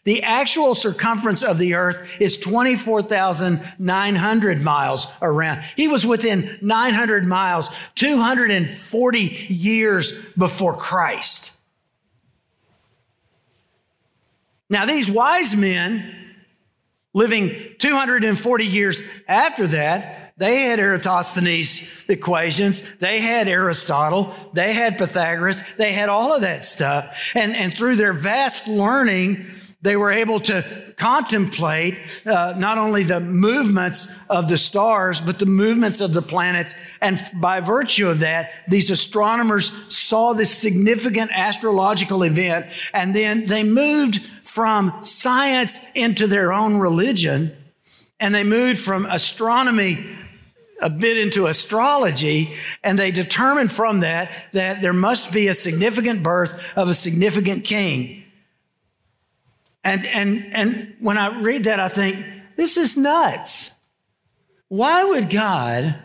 The 0.03 0.23
actual 0.23 0.75
circumference 0.75 1.41
of 1.43 1.57
the 1.57 1.75
earth 1.75 2.21
is 2.21 2.35
24,900 2.37 4.61
miles 4.61 5.07
around. 5.21 5.63
He 5.75 5.87
was 5.87 6.05
within 6.05 6.59
900 6.61 7.25
miles, 7.25 7.69
240 7.95 9.19
years 9.19 10.25
before 10.37 10.77
Christ. 10.77 11.57
Now, 14.69 14.85
these 14.85 15.11
wise 15.11 15.55
men 15.55 16.15
living 17.13 17.75
240 17.77 18.65
years 18.65 19.03
after 19.27 19.67
that, 19.67 20.33
they 20.37 20.63
had 20.63 20.79
Eratosthenes' 20.79 21.87
equations. 22.09 22.81
They 22.95 23.19
had 23.19 23.47
Aristotle. 23.47 24.33
They 24.53 24.73
had 24.73 24.97
Pythagoras. 24.97 25.61
They 25.77 25.93
had 25.93 26.09
all 26.09 26.35
of 26.35 26.41
that 26.41 26.63
stuff. 26.63 27.33
And, 27.35 27.55
and 27.55 27.71
through 27.71 27.97
their 27.97 28.13
vast 28.13 28.67
learning, 28.67 29.45
They 29.83 29.97
were 29.97 30.13
able 30.13 30.39
to 30.39 30.93
contemplate 30.95 31.97
uh, 32.25 32.53
not 32.57 32.77
only 32.77 33.03
the 33.03 33.19
movements 33.19 34.07
of 34.29 34.47
the 34.47 34.57
stars, 34.57 35.19
but 35.19 35.39
the 35.39 35.45
movements 35.45 35.99
of 35.99 36.13
the 36.13 36.21
planets. 36.21 36.73
And 37.01 37.19
by 37.33 37.59
virtue 37.59 38.07
of 38.07 38.19
that, 38.19 38.53
these 38.69 38.89
astronomers 38.89 39.73
saw 39.93 40.31
this 40.31 40.57
significant 40.57 41.31
astrological 41.33 42.23
event. 42.23 42.67
And 42.93 43.13
then 43.13 43.45
they 43.45 43.63
moved 43.63 44.25
from 44.43 45.03
science 45.03 45.85
into 45.95 46.27
their 46.27 46.53
own 46.53 46.77
religion. 46.79 47.53
And 48.21 48.33
they 48.33 48.45
moved 48.45 48.79
from 48.79 49.05
astronomy 49.05 50.07
a 50.81 50.89
bit 50.89 51.17
into 51.17 51.47
astrology, 51.47 52.55
and 52.83 52.97
they 52.99 53.11
determined 53.11 53.71
from 53.71 54.01
that 54.01 54.29
that 54.53 54.81
there 54.81 54.93
must 54.93 55.31
be 55.31 55.47
a 55.47 55.53
significant 55.53 56.23
birth 56.23 56.61
of 56.75 56.89
a 56.89 56.93
significant 56.93 57.63
king. 57.63 58.22
And, 59.83 60.05
and, 60.07 60.49
and 60.53 60.95
when 60.99 61.17
I 61.17 61.41
read 61.41 61.65
that, 61.65 61.79
I 61.79 61.89
think, 61.89 62.25
this 62.55 62.77
is 62.77 62.95
nuts. 62.95 63.71
Why 64.69 65.03
would 65.03 65.29
God, 65.29 65.95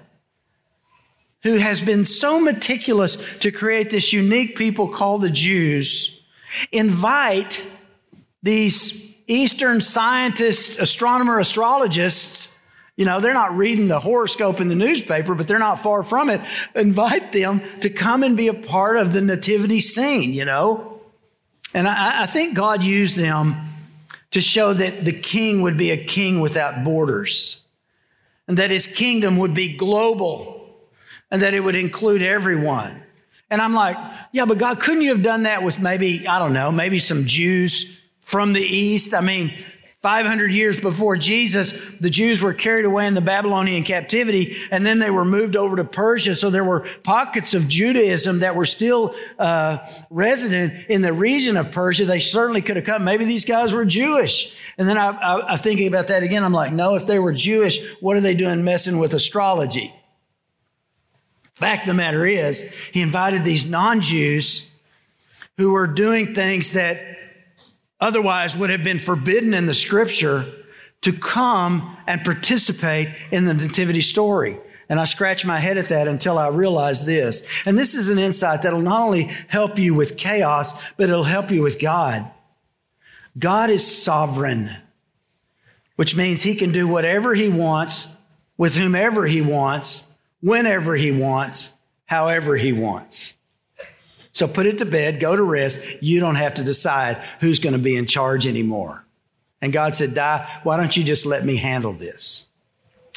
who 1.43 1.57
has 1.57 1.81
been 1.81 2.05
so 2.05 2.41
meticulous 2.41 3.17
to 3.39 3.51
create 3.51 3.91
this 3.91 4.13
unique 4.13 4.57
people 4.57 4.89
called 4.89 5.23
the 5.23 5.31
Jews, 5.31 6.21
invite 6.73 7.65
these 8.43 9.15
Eastern 9.27 9.81
scientists, 9.81 10.79
astronomer, 10.79 11.39
astrologists, 11.39 12.55
you 12.97 13.05
know, 13.05 13.21
they're 13.21 13.33
not 13.33 13.57
reading 13.57 13.87
the 13.87 14.01
horoscope 14.01 14.61
in 14.61 14.67
the 14.67 14.75
newspaper, 14.75 15.37
but 15.37 15.47
they're 15.47 15.61
not 15.61 15.79
far 15.79 16.03
from 16.03 16.31
it. 16.31 16.41
Invite 16.75 17.31
them 17.31 17.63
to 17.81 17.91
come 17.91 18.25
and 18.25 18.37
be 18.37 18.49
a 18.49 18.55
part 18.55 18.97
of 18.97 19.13
the 19.13 19.21
nativity 19.21 19.81
scene, 19.81 20.33
you 20.33 20.45
know? 20.45 20.98
And 21.75 21.87
I, 21.87 22.23
I 22.23 22.27
think 22.27 22.55
God 22.55 22.83
used 22.83 23.17
them 23.17 23.57
to 24.31 24.41
show 24.41 24.73
that 24.73 25.05
the 25.05 25.13
king 25.13 25.63
would 25.63 25.77
be 25.77 25.91
a 25.91 25.97
king 25.97 26.41
without 26.41 26.85
borders 26.85 27.63
and 28.47 28.57
that 28.57 28.71
his 28.71 28.87
kingdom 28.87 29.37
would 29.37 29.55
be 29.55 29.77
global 29.77 30.77
and 31.31 31.43
that 31.43 31.55
it 31.55 31.61
would 31.61 31.77
include 31.77 32.23
everyone. 32.23 33.03
And 33.51 33.61
I'm 33.61 33.75
like, 33.75 33.97
yeah, 34.33 34.45
but 34.45 34.59
God, 34.59 34.81
couldn't 34.81 35.03
you 35.03 35.11
have 35.11 35.23
done 35.23 35.45
that 35.45 35.63
with 35.63 35.79
maybe, 35.79 36.27
I 36.27 36.39
don't 36.39 36.53
know, 36.53 36.71
maybe 36.71 36.99
some 36.99 37.25
Jews 37.25 38.01
from 38.21 38.53
the 38.53 38.63
East? 38.63 39.15
I 39.15 39.21
mean, 39.21 39.55
500 40.01 40.53
years 40.53 40.81
before 40.81 41.17
Jesus, 41.17 41.73
the 41.99 42.09
Jews 42.09 42.41
were 42.41 42.55
carried 42.55 42.85
away 42.85 43.09
in 43.09 43.15
the 43.15 43.21
Babylonian 43.21 43.83
captivity, 43.83 44.55
and 44.71 44.87
then 44.87 45.01
they 45.01 45.11
were 45.11 45.25
moved 45.25 45.57
over 45.57 45.75
to 45.75 45.83
Persia. 45.83 46.37
So 46.37 46.51
there 46.51 46.65
were 46.65 46.87
pockets 47.03 47.53
of 47.53 47.69
Judaism 47.69 48.39
that 48.41 48.55
were 48.55 48.67
still 48.67 49.17
uh, 49.41 49.79
resident 50.09 50.89
in 50.89 51.03
the 51.03 51.13
region 51.13 51.57
of 51.57 51.73
Persia. 51.73 52.05
They 52.05 52.21
certainly 52.21 52.63
could 52.63 52.77
have 52.77 52.85
come. 52.85 53.03
Maybe 53.03 53.25
these 53.25 53.45
guys 53.45 53.73
were 53.73 53.85
Jewish. 53.85 54.57
And 54.79 54.89
then 54.89 54.97
I, 54.97 55.09
I, 55.09 55.53
I'm 55.53 55.59
thinking 55.59 55.89
about 55.89 56.09
that 56.09 56.23
again. 56.23 56.45
I'm 56.45 56.53
like, 56.53 56.73
no, 56.73 56.95
if 56.95 57.05
they 57.05 57.19
were 57.19 57.33
Jewish, 57.33 57.85
what 58.01 58.17
are 58.17 58.21
they 58.21 58.35
doing 58.35 58.63
messing 58.63 58.99
with 59.01 59.15
astrology? 59.15 59.93
Fact 61.55 61.83
of 61.83 61.89
the 61.89 61.95
matter 61.95 62.25
is, 62.25 62.73
he 62.93 63.03
invited 63.03 63.43
these 63.43 63.67
non 63.67 64.01
Jews 64.01 64.71
who 65.57 65.73
were 65.73 65.89
doing 65.89 66.35
things 66.35 66.75
that 66.75 67.18
otherwise 68.01 68.57
would 68.57 68.71
have 68.71 68.85
been 68.85 68.99
forbidden 68.99 69.55
in 69.55 69.67
the 69.67 69.75
scripture 69.75 70.47
to 71.03 71.13
come 71.13 71.97
and 72.07 72.25
participate 72.25 73.09
in 73.31 73.45
the 73.45 73.55
nativity 73.55 74.01
story. 74.01 74.59
And 74.89 74.99
I 74.99 75.05
scratch 75.05 75.45
my 75.45 75.61
head 75.61 75.77
at 75.77 75.89
that 75.89 76.09
until 76.09 76.39
I 76.39 76.49
realize 76.49 77.05
this. 77.05 77.43
And 77.67 77.79
this 77.79 77.95
is 77.95 78.09
an 78.09 78.19
insight 78.19 78.63
that'll 78.63 78.81
not 78.81 79.03
only 79.03 79.25
help 79.49 79.79
you 79.79 79.95
with 79.95 80.17
chaos, 80.17 80.73
but 80.97 81.11
it'll 81.11 81.25
help 81.25 81.51
you 81.51 81.63
with 81.63 81.79
God. 81.79 82.31
God 83.39 83.71
is 83.71 83.87
sovereign, 83.87 84.71
which 85.97 86.17
means 86.17 86.43
he 86.43 86.55
can 86.55 86.73
do 86.73 86.89
whatever 86.89 87.35
he 87.35 87.49
wants 87.49 88.09
with 88.57 88.77
whomever 88.77 89.27
he 89.27 89.41
wants, 89.41 90.07
whenever 90.41 90.97
he 90.97 91.13
wants, 91.13 91.73
however 92.07 92.57
he 92.57 92.73
wants. 92.73 93.35
So 94.33 94.47
put 94.47 94.67
it 94.67 94.79
to 94.79 94.85
bed, 94.85 95.21
go 95.21 95.35
to 95.35 95.43
rest. 95.43 95.81
You 96.01 96.21
don't 96.21 96.37
have 96.37 96.55
to 96.55 96.65
decide 96.65 97.23
who's 97.41 97.59
going 97.59 97.73
to 97.73 97.79
be 97.79 97.97
in 97.97 98.07
charge 98.07 98.47
anymore. 98.47 99.05
And 99.61 99.73
God 99.73 99.95
said, 99.95 100.15
Die, 100.15 100.61
why 100.63 100.77
don't 100.77 100.97
you 100.97 101.03
just 101.03 101.27
let 101.27 101.45
me 101.45 101.57
handle 101.57 101.93
this? 101.93 102.47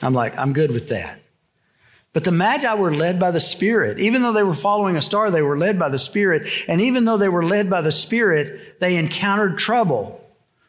I'm 0.01 0.13
like, 0.13 0.37
I'm 0.37 0.53
good 0.53 0.71
with 0.71 0.89
that. 0.89 1.21
But 2.13 2.25
the 2.25 2.31
Magi 2.31 2.73
were 2.73 2.93
led 2.93 3.19
by 3.19 3.31
the 3.31 3.39
Spirit. 3.39 3.99
Even 3.99 4.21
though 4.21 4.33
they 4.33 4.43
were 4.43 4.53
following 4.53 4.97
a 4.97 5.01
star, 5.01 5.31
they 5.31 5.41
were 5.41 5.57
led 5.57 5.79
by 5.79 5.89
the 5.89 5.99
Spirit. 5.99 6.47
And 6.67 6.81
even 6.81 7.05
though 7.05 7.17
they 7.17 7.29
were 7.29 7.45
led 7.45 7.69
by 7.69 7.81
the 7.81 7.91
Spirit, 7.91 8.79
they 8.79 8.97
encountered 8.97 9.57
trouble. 9.57 10.17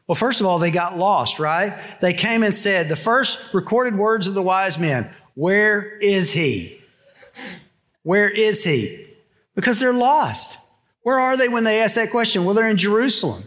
Well, 0.07 0.15
first 0.15 0.41
of 0.41 0.47
all, 0.47 0.59
they 0.59 0.71
got 0.71 0.97
lost, 0.97 1.39
right? 1.39 1.81
They 2.01 2.13
came 2.13 2.43
and 2.43 2.55
said, 2.55 2.89
the 2.89 2.97
first 2.97 3.53
recorded 3.53 3.97
words 3.97 4.27
of 4.27 4.35
the 4.35 4.43
wise 4.43 4.79
men, 4.79 5.13
Where 5.35 5.99
is 5.99 6.33
he? 6.33 6.81
Where 8.03 8.29
is 8.29 8.63
he? 8.63 9.09
Because 9.55 9.81
they're 9.81 9.93
lost. 9.93 10.59
Where 11.03 11.19
are 11.19 11.37
they 11.37 11.49
when 11.49 11.65
they 11.65 11.81
ask 11.81 11.97
that 11.97 12.11
question? 12.11 12.45
Well, 12.45 12.55
they're 12.55 12.69
in 12.69 12.77
Jerusalem. 12.77 13.45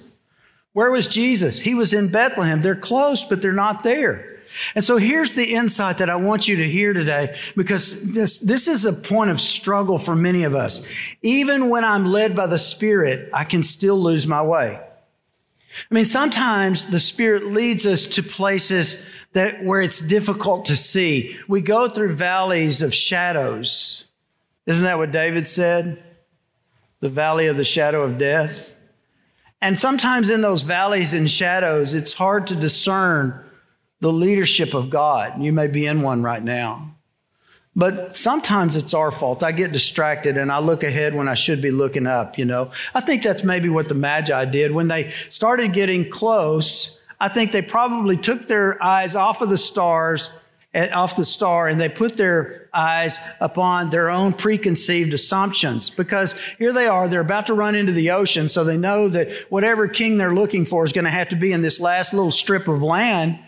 Where 0.73 0.91
was 0.91 1.07
Jesus? 1.07 1.59
He 1.59 1.73
was 1.73 1.93
in 1.93 2.09
Bethlehem. 2.09 2.61
They're 2.61 2.75
close, 2.75 3.23
but 3.23 3.41
they're 3.41 3.53
not 3.53 3.83
there. 3.83 4.27
And 4.75 4.83
so 4.83 4.97
here's 4.97 5.33
the 5.33 5.53
insight 5.53 5.99
that 5.99 6.09
I 6.09 6.17
want 6.17 6.47
you 6.47 6.57
to 6.57 6.67
hear 6.67 6.93
today 6.93 7.35
because 7.55 8.13
this, 8.13 8.39
this 8.39 8.67
is 8.67 8.85
a 8.85 8.93
point 8.93 9.29
of 9.29 9.39
struggle 9.39 9.97
for 9.97 10.15
many 10.15 10.43
of 10.43 10.53
us. 10.53 10.85
Even 11.21 11.69
when 11.69 11.85
I'm 11.85 12.05
led 12.05 12.35
by 12.35 12.47
the 12.47 12.57
Spirit, 12.57 13.29
I 13.33 13.45
can 13.45 13.63
still 13.63 13.97
lose 13.97 14.27
my 14.27 14.41
way. 14.41 14.79
I 14.79 15.93
mean, 15.93 16.05
sometimes 16.05 16.87
the 16.87 16.99
Spirit 16.99 17.45
leads 17.45 17.85
us 17.85 18.05
to 18.07 18.23
places 18.23 19.03
that 19.33 19.63
where 19.63 19.81
it's 19.81 19.99
difficult 19.99 20.65
to 20.65 20.75
see. 20.75 21.37
We 21.47 21.61
go 21.61 21.89
through 21.89 22.15
valleys 22.15 22.81
of 22.81 22.93
shadows. 22.93 24.04
Isn't 24.65 24.83
that 24.83 24.97
what 24.97 25.11
David 25.11 25.45
said? 25.47 26.03
The 26.99 27.09
valley 27.09 27.47
of 27.47 27.57
the 27.57 27.63
shadow 27.63 28.03
of 28.03 28.17
death. 28.17 28.79
And 29.61 29.79
sometimes 29.79 30.29
in 30.29 30.41
those 30.41 30.63
valleys 30.63 31.13
and 31.13 31.29
shadows, 31.29 31.93
it's 31.93 32.13
hard 32.13 32.47
to 32.47 32.55
discern 32.55 33.43
the 33.99 34.11
leadership 34.11 34.73
of 34.73 34.89
God. 34.89 35.41
You 35.41 35.53
may 35.53 35.67
be 35.67 35.85
in 35.85 36.01
one 36.01 36.23
right 36.23 36.43
now. 36.43 36.95
But 37.75 38.15
sometimes 38.15 38.75
it's 38.75 38.93
our 38.93 39.11
fault. 39.11 39.43
I 39.43 39.51
get 39.51 39.73
distracted 39.73 40.37
and 40.37 40.51
I 40.51 40.59
look 40.59 40.83
ahead 40.83 41.13
when 41.13 41.27
I 41.27 41.33
should 41.33 41.61
be 41.61 41.71
looking 41.71 42.07
up, 42.07 42.37
you 42.37 42.45
know. 42.45 42.71
I 42.93 43.01
think 43.01 43.21
that's 43.21 43.43
maybe 43.43 43.67
what 43.67 43.89
the 43.89 43.95
Magi 43.95 44.45
did. 44.45 44.71
When 44.71 44.87
they 44.87 45.09
started 45.09 45.73
getting 45.73 46.09
close, 46.09 47.01
I 47.19 47.27
think 47.27 47.51
they 47.51 47.61
probably 47.61 48.15
took 48.15 48.43
their 48.43 48.81
eyes 48.81 49.15
off 49.15 49.41
of 49.41 49.49
the 49.49 49.57
stars 49.57 50.29
off 50.75 51.15
the 51.15 51.25
star 51.25 51.67
and 51.67 51.79
they 51.79 51.89
put 51.89 52.17
their 52.17 52.67
eyes 52.73 53.17
upon 53.39 53.89
their 53.89 54.09
own 54.09 54.33
preconceived 54.33 55.13
assumptions 55.13 55.89
because 55.89 56.33
here 56.59 56.73
they 56.73 56.87
are, 56.87 57.07
they're 57.07 57.21
about 57.21 57.47
to 57.47 57.53
run 57.53 57.75
into 57.75 57.93
the 57.93 58.11
ocean. 58.11 58.49
So 58.49 58.63
they 58.63 58.77
know 58.77 59.07
that 59.09 59.31
whatever 59.49 59.87
king 59.87 60.17
they're 60.17 60.33
looking 60.33 60.65
for 60.65 60.83
is 60.83 60.93
going 60.93 61.05
to 61.05 61.11
have 61.11 61.29
to 61.29 61.35
be 61.35 61.53
in 61.53 61.61
this 61.61 61.79
last 61.79 62.13
little 62.13 62.31
strip 62.31 62.67
of 62.67 62.83
land. 62.83 63.39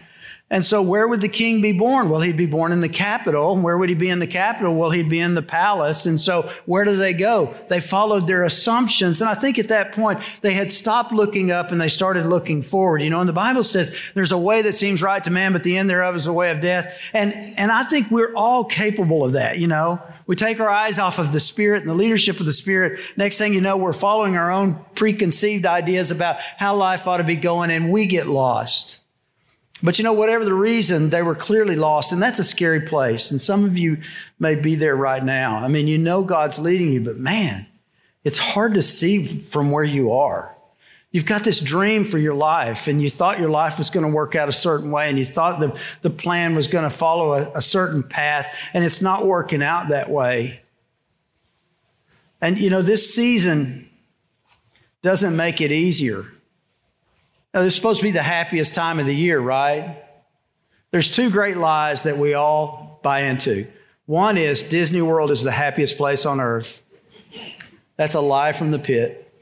And 0.50 0.66
so, 0.66 0.82
where 0.82 1.06
would 1.06 1.20
the 1.20 1.28
king 1.28 1.62
be 1.62 1.74
born? 1.74 2.08
Well, 2.08 2.22
he'd 2.22 2.38
be 2.38 2.46
born 2.46 2.72
in 2.72 2.80
the 2.80 2.88
capital. 2.88 3.58
Where 3.58 3.78
would 3.78 3.90
he 3.90 3.96
be 3.96 4.08
in 4.08 4.20
the 4.20 4.28
capital? 4.28 4.76
Well, 4.76 4.92
he'd 4.92 5.10
be 5.10 5.20
in 5.20 5.34
the 5.34 5.42
palace. 5.42 6.06
And 6.06 6.22
so, 6.22 6.50
where 6.66 6.86
do 6.86 6.96
they 6.96 7.12
go? 7.12 7.54
They 7.68 7.82
followed 7.82 8.28
their 8.28 8.46
assumptions. 8.46 9.20
And 9.20 9.30
I 9.30 9.34
think 9.34 9.60
at 9.60 9.68
that 9.68 9.92
point, 9.92 10.22
they 10.40 10.54
had 10.54 10.72
stopped 10.72 11.12
looking 11.12 11.52
up 11.52 11.74
and 11.74 11.82
they 11.82 11.90
started 11.90 12.26
looking 12.26 12.62
forward. 12.62 13.02
You 13.02 13.10
know, 13.10 13.20
and 13.20 13.28
the 13.28 13.34
Bible 13.34 13.62
says 13.62 13.94
there's 14.14 14.32
a 14.32 14.38
way 14.38 14.62
that 14.62 14.72
seems 14.72 15.02
right 15.02 15.22
to 15.22 15.30
man, 15.30 15.52
but 15.52 15.64
the 15.64 15.78
end 15.78 15.90
thereof 15.90 16.16
is 16.16 16.28
a 16.28 16.34
way 16.34 16.50
of 16.50 16.62
death. 16.62 16.98
And, 17.12 17.34
and 17.58 17.70
I 17.70 17.84
think 17.84 18.10
we're 18.10 18.34
all 18.34 18.64
capable 18.64 19.26
of 19.26 19.34
that, 19.34 19.60
you 19.60 19.68
know. 19.68 20.02
We 20.28 20.38
take 20.38 20.62
our 20.62 20.70
eyes 20.70 20.98
off 20.98 21.20
of 21.20 21.34
the 21.34 21.42
Spirit 21.42 21.82
and 21.82 21.90
the 21.90 21.96
leadership 21.96 22.40
of 22.40 22.46
the 22.46 22.54
Spirit. 22.54 23.02
Next 23.18 23.38
thing 23.38 23.54
you 23.54 23.62
know, 23.62 23.76
we're 23.76 23.92
following 23.92 24.38
our 24.38 24.52
own 24.52 24.80
preconceived 24.96 25.66
ideas 25.66 26.10
about 26.10 26.40
how 26.40 26.76
life 26.76 27.06
ought 27.06 27.18
to 27.18 27.26
be 27.26 27.36
going, 27.36 27.70
and 27.70 27.92
we 27.92 28.06
get 28.06 28.28
lost. 28.28 29.00
But 29.84 30.00
you 30.00 30.04
know, 30.04 30.14
whatever 30.14 30.44
the 30.44 30.54
reason, 30.54 31.12
they 31.12 31.22
were 31.22 31.36
clearly 31.36 31.76
lost, 31.76 32.12
and 32.12 32.22
that's 32.22 32.40
a 32.40 32.44
scary 32.44 32.82
place. 32.82 33.30
And 33.30 33.42
some 33.42 33.64
of 33.64 33.78
you 33.78 33.98
may 34.40 34.56
be 34.56 34.76
there 34.76 34.96
right 34.96 35.24
now. 35.24 35.58
I 35.58 35.68
mean, 35.68 35.88
you 35.88 35.98
know 35.98 36.24
God's 36.24 36.60
leading 36.60 36.92
you, 36.92 37.02
but 37.02 37.18
man, 37.18 37.68
it's 38.24 38.40
hard 38.40 38.74
to 38.74 38.82
see 38.82 39.24
from 39.24 39.70
where 39.70 39.84
you 39.84 40.14
are. 40.14 40.56
You've 41.12 41.26
got 41.26 41.44
this 41.44 41.60
dream 41.60 42.04
for 42.04 42.18
your 42.18 42.34
life, 42.34 42.88
and 42.88 43.02
you 43.02 43.10
thought 43.10 43.40
your 43.40 43.50
life 43.50 43.78
was 43.78 43.90
going 43.90 44.06
to 44.06 44.12
work 44.12 44.36
out 44.36 44.50
a 44.50 44.54
certain 44.54 44.92
way, 44.92 45.10
and 45.10 45.18
you 45.18 45.26
thought 45.26 45.60
the, 45.60 45.80
the 46.02 46.10
plan 46.10 46.56
was 46.56 46.68
going 46.68 46.84
to 46.84 46.90
follow 46.90 47.34
a, 47.34 47.52
a 47.54 47.62
certain 47.62 48.04
path, 48.04 48.70
and 48.74 48.84
it's 48.84 49.02
not 49.02 49.26
working 49.26 49.64
out 49.64 49.90
that 49.90 50.10
way. 50.10 50.62
And 52.42 52.58
you 52.58 52.70
know, 52.70 52.82
this 52.82 53.14
season 53.14 53.90
doesn't 55.02 55.36
make 55.36 55.62
it 55.62 55.72
easier. 55.72 56.26
Now, 57.58 57.64
this 57.64 57.74
is 57.74 57.78
supposed 57.78 58.02
to 58.02 58.04
be 58.04 58.12
the 58.12 58.22
happiest 58.22 58.76
time 58.76 59.00
of 59.00 59.08
the 59.08 59.16
year, 59.16 59.40
right? 59.40 59.98
There's 60.92 61.12
two 61.12 61.32
great 61.32 61.58
lies 61.58 62.04
that 62.04 62.20
we 62.20 62.36
all 62.36 63.00
buy 63.02 63.22
into. 63.22 63.66
One 64.06 64.38
is 64.38 64.62
Disney 64.62 65.02
World 65.02 65.32
is 65.32 65.42
the 65.42 65.50
happiest 65.50 65.98
place 65.98 66.28
on 66.28 66.40
earth. 66.40 66.84
That's 67.96 68.14
a 68.14 68.22
lie 68.22 68.52
from 68.52 68.70
the 68.70 68.78
pit. 68.78 69.34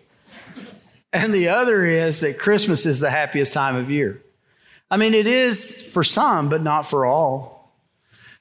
And 1.11 1.33
the 1.33 1.49
other 1.49 1.85
is 1.85 2.21
that 2.21 2.39
Christmas 2.39 2.85
is 2.85 3.01
the 3.01 3.11
happiest 3.11 3.53
time 3.53 3.75
of 3.75 3.91
year. 3.91 4.23
I 4.89 4.95
mean, 4.95 5.13
it 5.13 5.27
is 5.27 5.81
for 5.81 6.05
some, 6.05 6.47
but 6.47 6.63
not 6.63 6.83
for 6.83 7.05
all. 7.05 7.75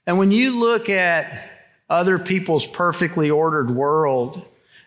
And 0.06 0.18
when 0.18 0.30
you 0.30 0.56
look 0.56 0.88
at 0.88 1.50
other 1.90 2.20
people's 2.20 2.64
perfectly 2.64 3.28
ordered 3.28 3.72
world 3.72 4.40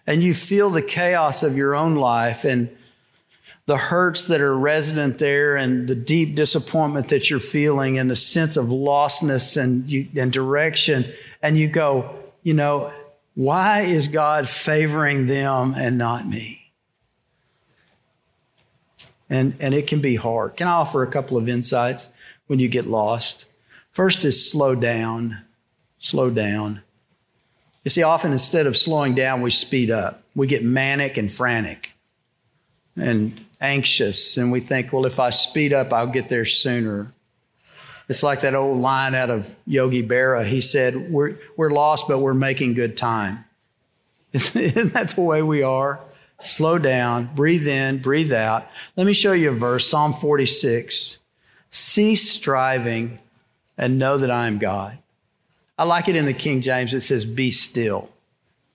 and 0.06 0.24
you 0.24 0.34
feel 0.34 0.70
the 0.70 0.82
chaos 0.82 1.44
of 1.44 1.58
your 1.58 1.75
own 1.75 1.96
life 1.96 2.46
and 2.46 2.70
the 3.67 3.77
hurts 3.77 4.25
that 4.25 4.41
are 4.41 4.57
resident 4.57 5.19
there 5.19 5.55
and 5.55 5.88
the 5.88 5.95
deep 5.95 6.36
disappointment 6.36 7.09
that 7.09 7.29
you're 7.29 7.39
feeling 7.39 8.00
and 8.00 8.09
the 8.09 8.15
sense 8.15 8.57
of 8.57 8.67
lostness 8.67 9.62
and, 9.62 9.89
you, 9.89 10.07
and 10.17 10.33
direction, 10.33 11.05
and 11.41 11.57
you 11.57 11.67
go, 11.67 12.15
you 12.43 12.53
know, 12.53 12.91
why 13.36 13.81
is 13.81 14.07
God 14.07 14.47
favoring 14.47 15.27
them 15.27 15.75
and 15.77 15.97
not 15.97 16.25
me? 16.25 16.67
and, 19.29 19.55
and 19.59 19.74
it 19.74 19.88
can 19.88 20.00
be 20.00 20.15
hard. 20.15 20.55
Can 20.55 20.67
I 20.67 20.71
offer 20.71 21.03
a 21.03 21.07
couple 21.07 21.38
of 21.38 21.50
insights 21.50 22.09
when 22.47 22.59
you 22.59 22.67
get 22.67 22.86
lost? 22.86 23.45
First 23.91 24.25
is 24.25 24.50
slow 24.50 24.75
down. 24.75 25.41
Slow 26.00 26.29
down. 26.29 26.81
You 27.83 27.89
see, 27.89 28.03
often 28.03 28.31
instead 28.31 28.67
of 28.67 28.77
slowing 28.77 29.15
down, 29.15 29.41
we 29.41 29.51
speed 29.51 29.91
up. 29.91 30.24
We 30.36 30.47
get 30.47 30.63
manic 30.63 31.17
and 31.17 31.31
frantic 31.31 31.91
and 32.95 33.39
anxious, 33.59 34.37
and 34.37 34.51
we 34.51 34.59
think, 34.59 34.93
well, 34.93 35.05
if 35.05 35.19
I 35.19 35.29
speed 35.29 35.73
up, 35.73 35.93
I'll 35.93 36.07
get 36.07 36.29
there 36.29 36.45
sooner. 36.45 37.11
It's 38.09 38.23
like 38.23 38.41
that 38.41 38.55
old 38.55 38.79
line 38.79 39.15
out 39.15 39.29
of 39.29 39.55
Yogi 39.65 40.07
Berra. 40.07 40.45
He 40.45 40.61
said, 40.61 41.11
We're, 41.11 41.35
we're 41.57 41.71
lost, 41.71 42.07
but 42.07 42.19
we're 42.19 42.33
making 42.33 42.73
good 42.73 42.95
time. 42.95 43.43
Isn't 44.33 44.93
that 44.93 45.09
the 45.09 45.21
way 45.21 45.41
we 45.41 45.61
are? 45.61 45.99
slow 46.39 46.77
down, 46.77 47.29
breathe 47.35 47.67
in, 47.67 47.99
breathe 47.99 48.33
out. 48.33 48.67
Let 48.95 49.07
me 49.07 49.13
show 49.13 49.33
you 49.33 49.49
a 49.49 49.53
verse 49.53 49.87
Psalm 49.87 50.13
46. 50.13 51.17
Cease 51.69 52.31
striving 52.31 53.19
and 53.77 53.99
know 53.99 54.17
that 54.17 54.31
I 54.31 54.47
am 54.47 54.57
God. 54.57 54.97
I 55.77 55.83
like 55.83 56.07
it 56.07 56.15
in 56.15 56.25
the 56.25 56.33
King 56.33 56.61
James. 56.61 56.93
It 56.93 57.01
says, 57.01 57.25
Be 57.25 57.51
still. 57.51 58.09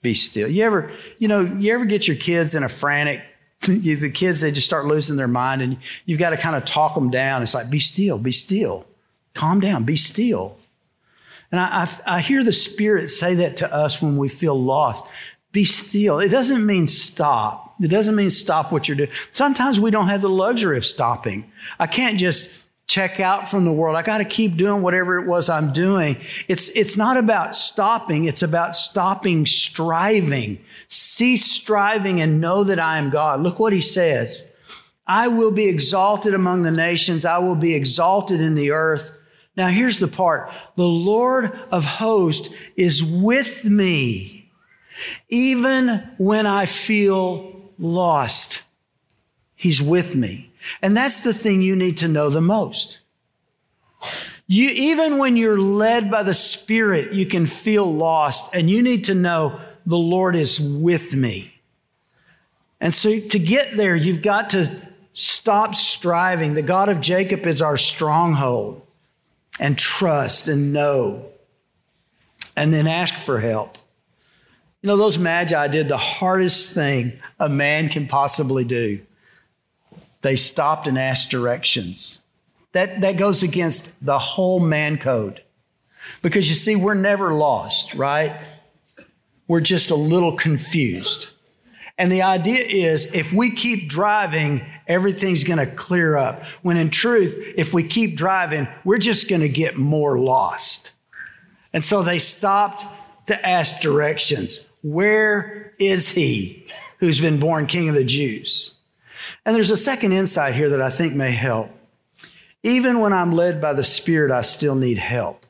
Be 0.03 0.15
still. 0.15 0.49
You 0.49 0.65
ever, 0.65 0.93
you 1.19 1.29
know, 1.29 1.41
you 1.41 1.73
ever 1.75 1.85
get 1.85 2.07
your 2.07 2.17
kids 2.17 2.55
in 2.55 2.63
a 2.63 2.69
frantic, 2.69 3.23
the 3.67 4.11
kids, 4.11 4.41
they 4.41 4.51
just 4.51 4.67
start 4.67 4.87
losing 4.87 5.17
their 5.17 5.29
mind 5.29 5.63
and 5.63 5.77
you've 6.05 6.19
got 6.19 6.31
to 6.31 6.37
kind 6.37 6.57
of 6.57 6.65
talk 6.65 6.95
them 6.95 7.11
down. 7.11 7.43
It's 7.43 7.55
like, 7.55 7.71
Be 7.71 7.79
still, 7.79 8.19
be 8.19 8.33
still. 8.33 8.87
Calm 9.35 9.61
down, 9.61 9.85
be 9.85 9.97
still. 9.97 10.59
And 11.51 11.61
I, 11.61 11.85
I, 11.85 12.17
I 12.17 12.21
hear 12.21 12.43
the 12.43 12.53
Spirit 12.53 13.09
say 13.09 13.35
that 13.37 13.59
to 13.59 13.73
us 13.73 14.03
when 14.03 14.17
we 14.17 14.29
feel 14.29 14.61
lost. 14.61 15.05
Be 15.53 15.65
still. 15.65 16.19
It 16.19 16.31
doesn't 16.31 16.65
mean 16.65 16.87
stop. 16.87 17.75
It 17.81 17.89
doesn't 17.89 18.17
mean 18.17 18.31
stop 18.31 18.73
what 18.73 18.89
you're 18.89 18.97
doing. 18.97 19.11
Sometimes 19.31 19.79
we 19.79 19.91
don't 19.91 20.09
have 20.09 20.23
the 20.23 20.29
luxury 20.29 20.77
of 20.77 20.85
stopping. 20.85 21.51
I 21.79 21.87
can't 21.87 22.19
just 22.19 22.62
check 22.93 23.21
out 23.21 23.51
from 23.51 23.65
the 23.65 23.73
world. 23.73 23.97
I 23.97 24.03
got 24.03 24.19
to 24.19 24.25
keep 24.25 24.57
doing 24.57 24.83
whatever 24.83 25.19
it 25.19 25.27
was 25.27 25.49
I'm 25.49 25.73
doing. 25.73 26.17
It's, 26.47 26.69
it's 26.69 26.97
not 26.97 27.17
about 27.17 27.55
stopping. 27.55 28.27
It's 28.27 28.43
about 28.43 28.77
stopping 28.77 29.47
striving. 29.47 30.59
Cease 30.89 31.51
striving 31.51 32.21
and 32.21 32.41
know 32.41 32.65
that 32.65 32.79
I 32.79 32.99
am 32.99 33.09
God. 33.09 33.41
Look 33.41 33.59
what 33.59 33.73
he 33.73 33.81
says. 33.81 34.47
I 35.07 35.29
will 35.29 35.51
be 35.51 35.69
exalted 35.69 36.35
among 36.35 36.65
the 36.65 36.71
nations. 36.71 37.25
I 37.25 37.39
will 37.39 37.57
be 37.57 37.75
exalted 37.75 38.41
in 38.41 38.55
the 38.57 38.73
earth. 38.73 39.11
Now 39.57 39.69
here's 39.69 39.99
the 39.99 40.09
part. 40.09 40.51
The 40.77 40.85
Lord 40.85 41.59
of 41.71 41.85
hosts 41.87 42.55
is 42.77 43.03
with 43.03 43.65
me 43.65 44.43
even 45.29 45.89
when 46.19 46.47
I 46.47 46.67
feel 46.67 47.73
lost, 47.79 48.63
He's 49.55 49.81
with 49.81 50.17
me. 50.17 50.52
And 50.81 50.97
that's 50.97 51.21
the 51.21 51.35
thing 51.35 51.63
you 51.63 51.77
need 51.77 51.99
to 51.99 52.09
know 52.09 52.31
the 52.31 52.41
most. 52.41 53.01
You, 54.47 54.69
even 54.69 55.19
when 55.19 55.37
you're 55.37 55.59
led 55.59 56.11
by 56.11 56.23
the 56.23 56.35
Spirit, 56.35 57.13
you 57.13 57.27
can 57.27 57.47
feel 57.47 57.91
lost, 57.91 58.55
and 58.55 58.69
you 58.69 58.83
need 58.83 59.07
to 59.07 59.15
know 59.15 59.61
the 59.87 59.97
Lord 59.97 60.37
is 60.37 60.61
with 60.61 61.15
me. 61.15 61.55
And 62.81 62.93
so 62.93 63.19
to 63.19 63.39
get 63.39 63.77
there, 63.77 63.95
you've 63.97 64.23
got 64.23 64.51
to 64.51 64.69
stop 65.13 65.75
striving. 65.75 66.55
The 66.55 66.63
God 66.63 66.89
of 66.89 67.01
Jacob 67.01 67.47
is 67.47 67.63
our 67.63 67.77
stronghold, 67.77 68.83
and 69.61 69.79
trust 69.79 70.49
and 70.49 70.73
know, 70.73 71.27
and 72.57 72.75
then 72.75 72.87
ask 72.87 73.15
for 73.15 73.39
help. 73.39 73.79
You 74.83 74.89
know, 74.89 74.97
those 74.97 75.19
magi 75.19 75.69
did 75.69 75.89
the 75.89 75.97
hardest 75.97 76.71
thing 76.71 77.21
a 77.39 77.49
man 77.49 77.89
can 77.89 78.09
possibly 78.09 78.65
do. 78.65 79.01
They 80.23 80.37
stopped 80.37 80.87
and 80.87 80.99
asked 80.99 81.31
directions. 81.31 82.23
That, 82.73 83.03
that 83.03 83.17
goes 83.19 83.43
against 83.43 83.93
the 84.05 84.19
whole 84.19 84.61
man 84.61 84.99
code. 84.99 85.43
Because 86.23 86.49
you 86.49 86.55
see, 86.55 86.75
we're 86.75 86.95
never 86.95 87.35
lost, 87.35 87.95
right? 87.95 88.41
We're 89.47 89.61
just 89.61 89.91
a 89.91 89.95
little 89.95 90.37
confused. 90.37 91.29
And 91.99 92.11
the 92.11 92.23
idea 92.23 92.65
is 92.65 93.13
if 93.13 93.33
we 93.33 93.51
keep 93.51 93.89
driving, 93.89 94.65
everything's 94.87 95.45
going 95.45 95.59
to 95.59 95.67
clear 95.67 96.17
up. 96.17 96.43
When 96.63 96.77
in 96.77 96.91
truth, 96.91 97.55
if 97.57 97.75
we 97.75 97.85
keep 97.87 98.17
driving, 98.17 98.67
we're 98.85 98.99
just 98.99 99.29
going 99.29 99.43
to 99.43 99.49
get 99.49 99.77
more 99.77 100.19
lost. 100.19 100.93
And 101.73 101.85
so 101.85 102.03
they 102.03 102.19
stopped 102.19 102.87
to 103.27 103.47
ask 103.47 103.81
directions. 103.81 104.61
Where 104.83 105.75
is 105.79 106.11
he 106.11 106.67
who's 106.99 107.21
been 107.21 107.39
born 107.39 107.67
king 107.67 107.89
of 107.89 107.95
the 107.95 108.05
Jews? 108.05 108.75
And 109.45 109.55
there's 109.55 109.71
a 109.71 109.77
second 109.77 110.13
insight 110.13 110.55
here 110.55 110.71
that 110.71 110.83
I 110.83 110.91
think 110.91 111.15
may 111.15 111.33
help. 111.33 111.71
Even 112.63 113.01
when 113.01 113.13
I'm 113.13 113.33
led 113.33 113.61
by 113.61 113.73
the 113.73 113.85
Spirit, 113.85 114.31
I 114.31 114.43
still 114.43 114.75
need 114.75 114.99
help. 114.99 115.47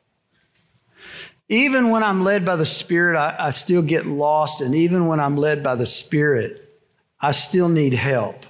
Even 1.48 1.90
when 1.90 2.02
I'm 2.02 2.24
led 2.24 2.44
by 2.44 2.56
the 2.56 2.64
Spirit, 2.64 3.18
I, 3.18 3.36
I 3.38 3.50
still 3.50 3.82
get 3.82 4.06
lost. 4.06 4.60
And 4.62 4.74
even 4.74 5.06
when 5.06 5.20
I'm 5.20 5.36
led 5.36 5.62
by 5.62 5.74
the 5.74 5.86
Spirit, 5.86 6.66
I 7.20 7.32
still 7.32 7.68
need 7.68 7.92
help. 7.92 8.46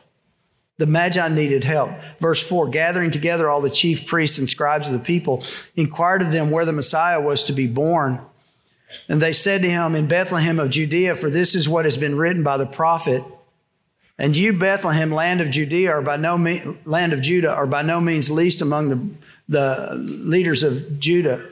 The 0.79 0.87
Magi 0.87 1.29
needed 1.29 1.65
help. 1.65 1.91
Verse 2.19 2.43
4 2.43 2.69
gathering 2.69 3.11
together 3.11 3.51
all 3.51 3.61
the 3.61 3.71
chief 3.71 4.07
priests 4.07 4.39
and 4.39 4.49
scribes 4.49 4.87
of 4.87 4.93
the 4.93 4.99
people, 4.99 5.43
inquired 5.77 6.23
of 6.23 6.33
them 6.33 6.51
where 6.51 6.65
the 6.65 6.73
Messiah 6.73 7.21
was 7.21 7.45
to 7.45 7.53
be 7.53 7.67
born. 7.67 8.21
And 9.09 9.21
they 9.21 9.33
said 9.33 9.63
to 9.63 9.71
him, 9.71 9.95
In 9.95 10.07
Bethlehem 10.07 10.59
of 10.59 10.71
Judea, 10.71 11.15
for 11.17 11.31
this 11.31 11.55
is 11.55 11.69
what 11.69 11.85
has 11.85 11.97
been 11.97 12.17
written 12.17 12.43
by 12.43 12.57
the 12.57 12.67
prophet. 12.67 13.23
And 14.19 14.37
you, 14.37 14.53
Bethlehem, 14.53 15.11
land 15.11 15.41
of 15.41 15.51
Judea, 15.51 15.91
are 15.91 16.03
by 16.03 16.17
no 16.17 16.37
means, 16.39 16.87
land 16.87 17.13
of 17.13 17.23
Judah, 17.23 17.53
are 17.53 17.67
by 17.67 17.83
no 17.83 18.01
means 18.01 18.31
least 18.31 18.63
among 18.63 18.89
the, 18.89 19.01
the 19.49 19.95
leaders 19.97 20.63
of 20.63 21.01
Judah. 21.01 21.45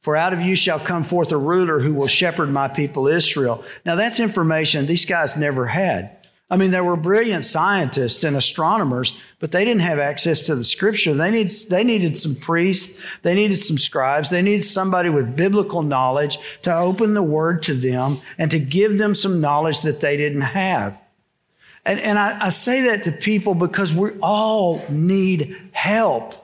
For 0.00 0.16
out 0.16 0.32
of 0.32 0.40
you 0.40 0.54
shall 0.54 0.78
come 0.78 1.02
forth 1.02 1.32
a 1.32 1.36
ruler 1.36 1.80
who 1.80 1.94
will 1.94 2.06
shepherd 2.06 2.50
my 2.50 2.68
people 2.68 3.08
Israel. 3.08 3.64
Now, 3.84 3.96
that's 3.96 4.20
information 4.20 4.86
these 4.86 5.04
guys 5.04 5.36
never 5.36 5.66
had. 5.66 6.16
I 6.48 6.56
mean, 6.56 6.70
there 6.70 6.84
were 6.84 6.96
brilliant 6.96 7.44
scientists 7.44 8.22
and 8.22 8.36
astronomers, 8.36 9.18
but 9.40 9.50
they 9.50 9.64
didn't 9.64 9.80
have 9.80 9.98
access 9.98 10.42
to 10.42 10.54
the 10.54 10.62
scripture. 10.62 11.12
They, 11.12 11.32
need, 11.32 11.50
they 11.70 11.82
needed 11.82 12.16
some 12.16 12.36
priests, 12.36 13.04
they 13.22 13.34
needed 13.34 13.56
some 13.56 13.78
scribes, 13.78 14.30
they 14.30 14.42
needed 14.42 14.62
somebody 14.62 15.08
with 15.08 15.36
biblical 15.36 15.82
knowledge 15.82 16.38
to 16.62 16.72
open 16.72 17.14
the 17.14 17.22
word 17.22 17.64
to 17.64 17.74
them 17.74 18.20
and 18.38 18.48
to 18.52 18.60
give 18.60 18.98
them 18.98 19.16
some 19.16 19.40
knowledge 19.40 19.80
that 19.80 20.00
they 20.00 20.16
didn't 20.16 20.42
have. 20.42 20.96
And, 21.86 22.00
and 22.00 22.18
I, 22.18 22.46
I 22.46 22.48
say 22.50 22.88
that 22.88 23.04
to 23.04 23.12
people 23.12 23.54
because 23.54 23.94
we 23.94 24.10
all 24.20 24.84
need 24.90 25.56
help. 25.70 26.34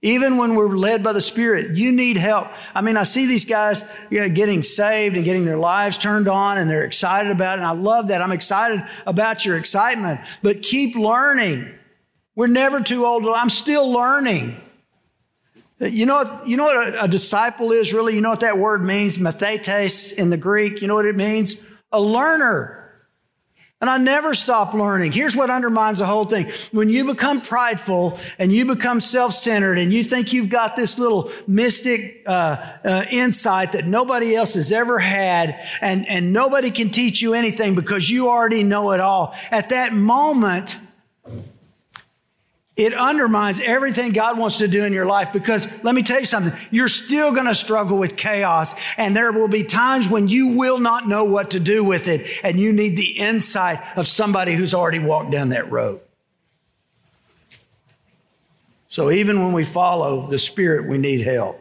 Even 0.00 0.38
when 0.38 0.54
we're 0.54 0.74
led 0.74 1.04
by 1.04 1.12
the 1.12 1.20
Spirit, 1.20 1.76
you 1.76 1.92
need 1.92 2.16
help. 2.16 2.48
I 2.74 2.80
mean, 2.80 2.96
I 2.96 3.04
see 3.04 3.26
these 3.26 3.44
guys 3.44 3.84
you 4.10 4.20
know, 4.20 4.28
getting 4.28 4.62
saved 4.62 5.16
and 5.16 5.24
getting 5.24 5.44
their 5.44 5.58
lives 5.58 5.98
turned 5.98 6.28
on 6.28 6.56
and 6.56 6.68
they're 6.68 6.84
excited 6.84 7.30
about 7.30 7.58
it. 7.58 7.62
And 7.62 7.66
I 7.66 7.72
love 7.72 8.08
that. 8.08 8.22
I'm 8.22 8.32
excited 8.32 8.84
about 9.06 9.44
your 9.44 9.58
excitement, 9.58 10.20
but 10.42 10.62
keep 10.62 10.96
learning. 10.96 11.70
We're 12.34 12.46
never 12.48 12.80
too 12.80 13.04
old. 13.04 13.26
I'm 13.26 13.50
still 13.50 13.90
learning. 13.90 14.56
You 15.78 16.06
know, 16.06 16.16
what, 16.16 16.48
you 16.48 16.56
know 16.56 16.64
what 16.64 16.94
a, 16.94 17.04
a 17.04 17.08
disciple 17.08 17.72
is 17.72 17.92
really? 17.92 18.14
You 18.14 18.22
know 18.22 18.30
what 18.30 18.40
that 18.40 18.58
word 18.58 18.82
means? 18.82 19.18
Mathetes 19.18 20.16
in 20.16 20.30
the 20.30 20.38
Greek. 20.38 20.80
You 20.80 20.88
know 20.88 20.94
what 20.94 21.06
it 21.06 21.16
means? 21.16 21.62
A 21.92 22.00
learner. 22.00 22.83
And 23.84 23.90
I 23.90 23.98
never 23.98 24.34
stop 24.34 24.72
learning. 24.72 25.12
Here's 25.12 25.36
what 25.36 25.50
undermines 25.50 25.98
the 25.98 26.06
whole 26.06 26.24
thing. 26.24 26.50
When 26.72 26.88
you 26.88 27.04
become 27.04 27.42
prideful 27.42 28.18
and 28.38 28.50
you 28.50 28.64
become 28.64 28.98
self-centered 28.98 29.76
and 29.76 29.92
you 29.92 30.02
think 30.02 30.32
you've 30.32 30.48
got 30.48 30.74
this 30.74 30.98
little 30.98 31.30
mystic 31.46 32.22
uh, 32.24 32.56
uh, 32.82 33.04
insight 33.10 33.72
that 33.72 33.86
nobody 33.86 34.34
else 34.36 34.54
has 34.54 34.72
ever 34.72 34.98
had 34.98 35.62
and, 35.82 36.08
and 36.08 36.32
nobody 36.32 36.70
can 36.70 36.88
teach 36.88 37.20
you 37.20 37.34
anything 37.34 37.74
because 37.74 38.08
you 38.08 38.30
already 38.30 38.62
know 38.62 38.92
it 38.92 39.00
all. 39.00 39.34
At 39.50 39.68
that 39.68 39.92
moment, 39.92 40.78
it 42.76 42.92
undermines 42.92 43.60
everything 43.60 44.12
God 44.12 44.36
wants 44.36 44.56
to 44.56 44.66
do 44.66 44.84
in 44.84 44.92
your 44.92 45.06
life 45.06 45.32
because 45.32 45.68
let 45.84 45.94
me 45.94 46.02
tell 46.02 46.18
you 46.18 46.26
something, 46.26 46.52
you're 46.72 46.88
still 46.88 47.30
going 47.30 47.46
to 47.46 47.54
struggle 47.54 47.98
with 47.98 48.16
chaos 48.16 48.74
and 48.96 49.14
there 49.14 49.30
will 49.32 49.48
be 49.48 49.62
times 49.62 50.08
when 50.08 50.28
you 50.28 50.56
will 50.56 50.78
not 50.78 51.06
know 51.06 51.24
what 51.24 51.52
to 51.52 51.60
do 51.60 51.84
with 51.84 52.08
it 52.08 52.26
and 52.42 52.58
you 52.58 52.72
need 52.72 52.96
the 52.96 53.18
insight 53.18 53.80
of 53.96 54.08
somebody 54.08 54.54
who's 54.54 54.74
already 54.74 54.98
walked 54.98 55.30
down 55.30 55.50
that 55.50 55.70
road. 55.70 56.00
So 58.88 59.10
even 59.10 59.40
when 59.40 59.52
we 59.52 59.64
follow 59.64 60.26
the 60.26 60.38
Spirit, 60.38 60.88
we 60.88 60.98
need 60.98 61.20
help. 61.20 61.60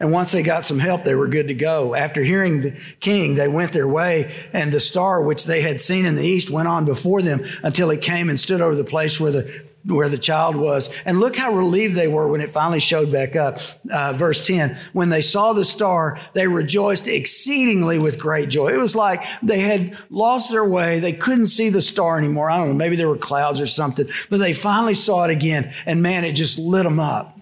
And 0.00 0.12
once 0.12 0.30
they 0.30 0.44
got 0.44 0.64
some 0.64 0.78
help, 0.78 1.02
they 1.02 1.14
were 1.14 1.26
good 1.26 1.48
to 1.48 1.54
go. 1.54 1.94
After 1.94 2.22
hearing 2.22 2.60
the 2.60 2.78
king, 3.00 3.34
they 3.34 3.48
went 3.48 3.72
their 3.72 3.88
way, 3.88 4.32
and 4.52 4.70
the 4.70 4.78
star 4.78 5.20
which 5.20 5.44
they 5.44 5.60
had 5.60 5.80
seen 5.80 6.06
in 6.06 6.14
the 6.14 6.22
east 6.22 6.50
went 6.50 6.68
on 6.68 6.84
before 6.84 7.20
them 7.20 7.44
until 7.64 7.90
it 7.90 8.00
came 8.00 8.30
and 8.30 8.38
stood 8.38 8.60
over 8.60 8.76
the 8.76 8.84
place 8.84 9.18
where 9.18 9.32
the 9.32 9.67
where 9.88 10.08
the 10.08 10.18
child 10.18 10.56
was. 10.56 10.90
And 11.04 11.20
look 11.20 11.36
how 11.36 11.52
relieved 11.52 11.94
they 11.94 12.08
were 12.08 12.28
when 12.28 12.40
it 12.40 12.50
finally 12.50 12.80
showed 12.80 13.10
back 13.10 13.36
up. 13.36 13.58
Uh, 13.90 14.12
verse 14.12 14.46
10 14.46 14.76
When 14.92 15.08
they 15.08 15.22
saw 15.22 15.52
the 15.52 15.64
star, 15.64 16.20
they 16.34 16.46
rejoiced 16.46 17.08
exceedingly 17.08 17.98
with 17.98 18.18
great 18.18 18.48
joy. 18.48 18.68
It 18.68 18.78
was 18.78 18.94
like 18.94 19.24
they 19.42 19.60
had 19.60 19.96
lost 20.10 20.50
their 20.50 20.68
way. 20.68 21.00
They 21.00 21.12
couldn't 21.12 21.46
see 21.46 21.70
the 21.70 21.82
star 21.82 22.18
anymore. 22.18 22.50
I 22.50 22.58
don't 22.58 22.68
know, 22.68 22.74
maybe 22.74 22.96
there 22.96 23.08
were 23.08 23.16
clouds 23.16 23.60
or 23.60 23.66
something, 23.66 24.08
but 24.30 24.38
they 24.38 24.52
finally 24.52 24.94
saw 24.94 25.24
it 25.24 25.30
again. 25.30 25.72
And 25.86 26.02
man, 26.02 26.24
it 26.24 26.32
just 26.32 26.58
lit 26.58 26.84
them 26.84 27.00
up. 27.00 27.34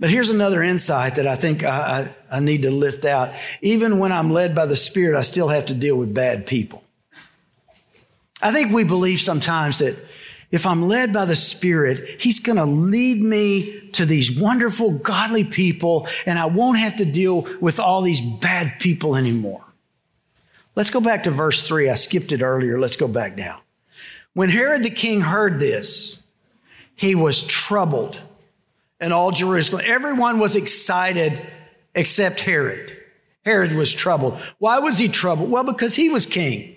But 0.00 0.10
here's 0.10 0.30
another 0.30 0.62
insight 0.62 1.14
that 1.14 1.26
I 1.26 1.36
think 1.36 1.62
I, 1.62 2.10
I, 2.30 2.36
I 2.36 2.40
need 2.40 2.62
to 2.62 2.70
lift 2.70 3.04
out. 3.04 3.32
Even 3.62 3.98
when 3.98 4.10
I'm 4.10 4.30
led 4.30 4.54
by 4.54 4.66
the 4.66 4.76
Spirit, 4.76 5.16
I 5.16 5.22
still 5.22 5.48
have 5.48 5.66
to 5.66 5.74
deal 5.74 5.96
with 5.96 6.12
bad 6.12 6.46
people. 6.46 6.82
I 8.42 8.52
think 8.52 8.72
we 8.72 8.84
believe 8.84 9.20
sometimes 9.20 9.78
that 9.78 9.96
if 10.54 10.66
I'm 10.66 10.82
led 10.82 11.12
by 11.12 11.24
the 11.24 11.34
Spirit, 11.34 12.22
He's 12.22 12.38
going 12.38 12.58
to 12.58 12.64
lead 12.64 13.20
me 13.20 13.88
to 13.90 14.06
these 14.06 14.38
wonderful, 14.38 14.92
godly 14.92 15.42
people, 15.42 16.06
and 16.26 16.38
I 16.38 16.46
won't 16.46 16.78
have 16.78 16.98
to 16.98 17.04
deal 17.04 17.48
with 17.60 17.80
all 17.80 18.02
these 18.02 18.20
bad 18.20 18.78
people 18.78 19.16
anymore. 19.16 19.64
Let's 20.76 20.90
go 20.90 21.00
back 21.00 21.24
to 21.24 21.32
verse 21.32 21.66
3. 21.66 21.90
I 21.90 21.96
skipped 21.96 22.30
it 22.30 22.40
earlier. 22.40 22.78
Let's 22.78 22.94
go 22.94 23.08
back 23.08 23.36
now. 23.36 23.62
When 24.34 24.48
Herod 24.48 24.84
the 24.84 24.90
king 24.90 25.22
heard 25.22 25.58
this, 25.58 26.22
he 26.94 27.16
was 27.16 27.44
troubled, 27.44 28.20
and 29.00 29.12
all 29.12 29.32
Jerusalem, 29.32 29.82
everyone 29.84 30.38
was 30.38 30.54
excited 30.54 31.44
except 31.96 32.38
Herod. 32.38 32.96
Herod 33.44 33.72
was 33.72 33.92
troubled. 33.92 34.38
Why 34.58 34.78
was 34.78 34.98
he 34.98 35.08
troubled? 35.08 35.50
Well, 35.50 35.64
because 35.64 35.96
he 35.96 36.10
was 36.10 36.26
king. 36.26 36.73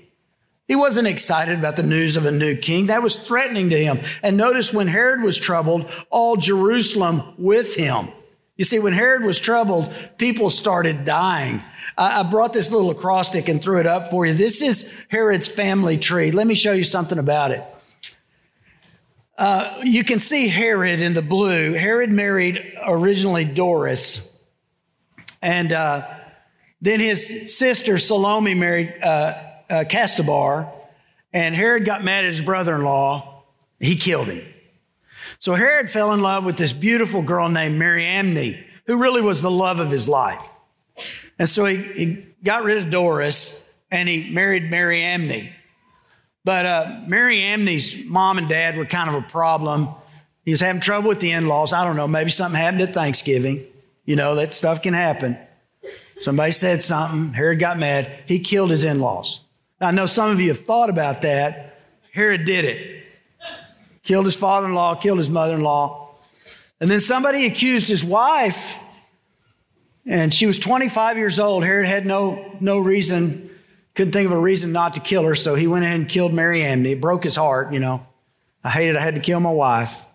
He 0.68 0.76
wasn't 0.76 1.08
excited 1.08 1.58
about 1.58 1.78
the 1.78 1.84
news 1.84 2.18
of 2.18 2.26
a 2.26 2.32
new 2.32 2.56
king. 2.56 2.88
That 2.88 3.02
was 3.02 3.16
threatening 3.16 3.70
to 3.70 3.82
him. 3.82 4.02
And 4.22 4.36
notice 4.36 4.74
when 4.74 4.88
Herod 4.88 5.22
was 5.22 5.38
troubled, 5.38 5.90
all 6.10 6.36
Jerusalem 6.36 7.24
with 7.38 7.76
him. 7.76 8.10
You 8.58 8.66
see, 8.66 8.80
when 8.80 8.94
Herod 8.94 9.24
was 9.24 9.40
troubled, 9.40 9.94
people 10.18 10.50
started 10.50 11.06
dying. 11.06 11.64
I, 11.98 12.24
brought 12.24 12.54
this 12.54 12.72
little 12.72 12.90
acrostic 12.90 13.48
and 13.48 13.62
threw 13.62 13.80
it 13.80 13.86
up 13.86 14.10
for 14.10 14.26
you. 14.26 14.34
This 14.34 14.62
is 14.62 14.94
Herod's 15.10 15.48
family 15.48 15.98
tree. 15.98 16.32
Let 16.32 16.48
me 16.48 16.56
show 16.56 16.74
you 16.74 16.84
something 16.84 17.20
about 17.20 17.52
it. 17.52 17.64
Uh, 19.38 19.82
you 19.84 20.04
can 20.04 20.20
see 20.20 20.48
Herod 20.48 21.00
in 21.00 21.14
the 21.14 21.22
blue. 21.22 21.74
Herod 21.74 22.12
married 22.12 22.74
originally 22.86 23.46
Doris, 23.46 24.44
and 25.44 25.72
uh, 25.72 26.08
then 26.82 27.00
his 27.00 27.56
sister 27.56 28.00
Salome 28.00 28.56
married 28.56 28.96
uh, 29.04 29.47
uh, 29.70 29.84
Castabar, 29.88 30.72
and 31.34 31.56
Herod 31.56 31.86
got 31.86 32.04
mad 32.04 32.24
at 32.24 32.30
his 32.30 32.42
brother 32.42 32.76
in 32.76 32.84
law. 32.84 33.44
He 33.80 33.96
killed 33.96 34.28
him. 34.28 34.46
So 35.40 35.54
Herod 35.54 35.92
fell 35.92 36.14
in 36.14 36.22
love 36.22 36.46
with 36.46 36.58
this 36.58 36.74
beautiful 36.74 37.22
girl 37.22 37.50
named 37.50 37.78
Mariamne, 37.78 38.64
who 38.86 38.98
really 38.98 39.22
was 39.22 39.42
the 39.42 39.52
love 39.52 39.80
of 39.80 39.92
his 39.92 40.10
life. 40.10 40.46
And 41.38 41.48
so 41.48 41.66
he, 41.66 41.78
he 41.78 42.26
got 42.44 42.64
rid 42.64 42.82
of 42.82 42.90
Doris 42.90 43.70
and 43.92 44.10
he 44.10 44.32
married 44.32 44.72
Mariamne. 44.72 45.54
But 46.44 46.66
uh, 46.66 47.02
Mariamne's 47.08 48.06
mom 48.06 48.38
and 48.38 48.50
dad 48.50 48.78
were 48.78 48.86
kind 48.86 49.10
of 49.10 49.16
a 49.16 49.28
problem. 49.28 49.90
He 50.44 50.52
was 50.52 50.62
having 50.62 50.82
trouble 50.82 51.10
with 51.10 51.20
the 51.20 51.32
in 51.32 51.48
laws. 51.48 51.74
I 51.74 51.84
don't 51.84 51.96
know, 51.96 52.08
maybe 52.08 52.30
something 52.30 52.60
happened 52.60 52.82
at 52.82 52.94
Thanksgiving. 52.94 53.66
You 54.06 54.16
know, 54.16 54.36
that 54.36 54.54
stuff 54.54 54.82
can 54.82 54.94
happen. 54.94 55.38
Somebody 56.20 56.52
said 56.52 56.82
something, 56.82 57.34
Herod 57.34 57.60
got 57.60 57.78
mad, 57.78 58.10
he 58.26 58.40
killed 58.40 58.72
his 58.72 58.84
in 58.84 59.00
laws. 59.00 59.42
I 59.80 59.92
know 59.92 60.06
some 60.06 60.32
of 60.32 60.40
you 60.40 60.50
have 60.50 60.60
thought 60.60 60.90
about 60.90 61.22
that. 61.22 61.80
Herod 62.12 62.46
did 62.46 62.66
it. 62.66 63.04
Killed 64.04 64.26
his 64.26 64.36
father 64.36 64.68
in 64.68 64.74
law, 64.74 64.96
killed 64.96 65.20
his 65.20 65.30
mother 65.30 65.54
in 65.56 65.62
law. 65.62 66.16
And 66.80 66.90
then 66.90 67.02
somebody 67.02 67.46
accused 67.46 67.88
his 67.88 68.04
wife, 68.04 68.80
and 70.06 70.34
she 70.34 70.46
was 70.46 70.60
25 70.60 71.18
years 71.18 71.40
old. 71.40 71.64
Herod 71.64 71.88
had 71.88 72.06
no, 72.06 72.56
no 72.60 72.80
reason, 72.80 73.50
couldn't 73.96 74.14
think 74.14 74.28
of 74.28 74.32
a 74.32 74.40
reason 74.40 74.72
not 74.72 74.94
to 74.94 75.00
kill 75.00 75.24
her, 75.24 75.36
so 75.36 75.56
he 75.56 75.68
went 75.68 75.86
ahead 75.86 76.00
and 76.00 76.10
killed 76.10 76.34
Mary 76.34 76.60
Mariamne. 76.60 76.86
It 76.86 77.02
broke 77.02 77.24
his 77.24 77.36
heart, 77.36 77.74
you 77.74 77.80
know. 77.80 78.06
I 78.64 78.70
hated 78.70 78.96
I 78.96 79.02
had 79.02 79.16
to 79.16 79.22
kill 79.22 79.40
my 79.40 79.52
wife. 79.52 80.06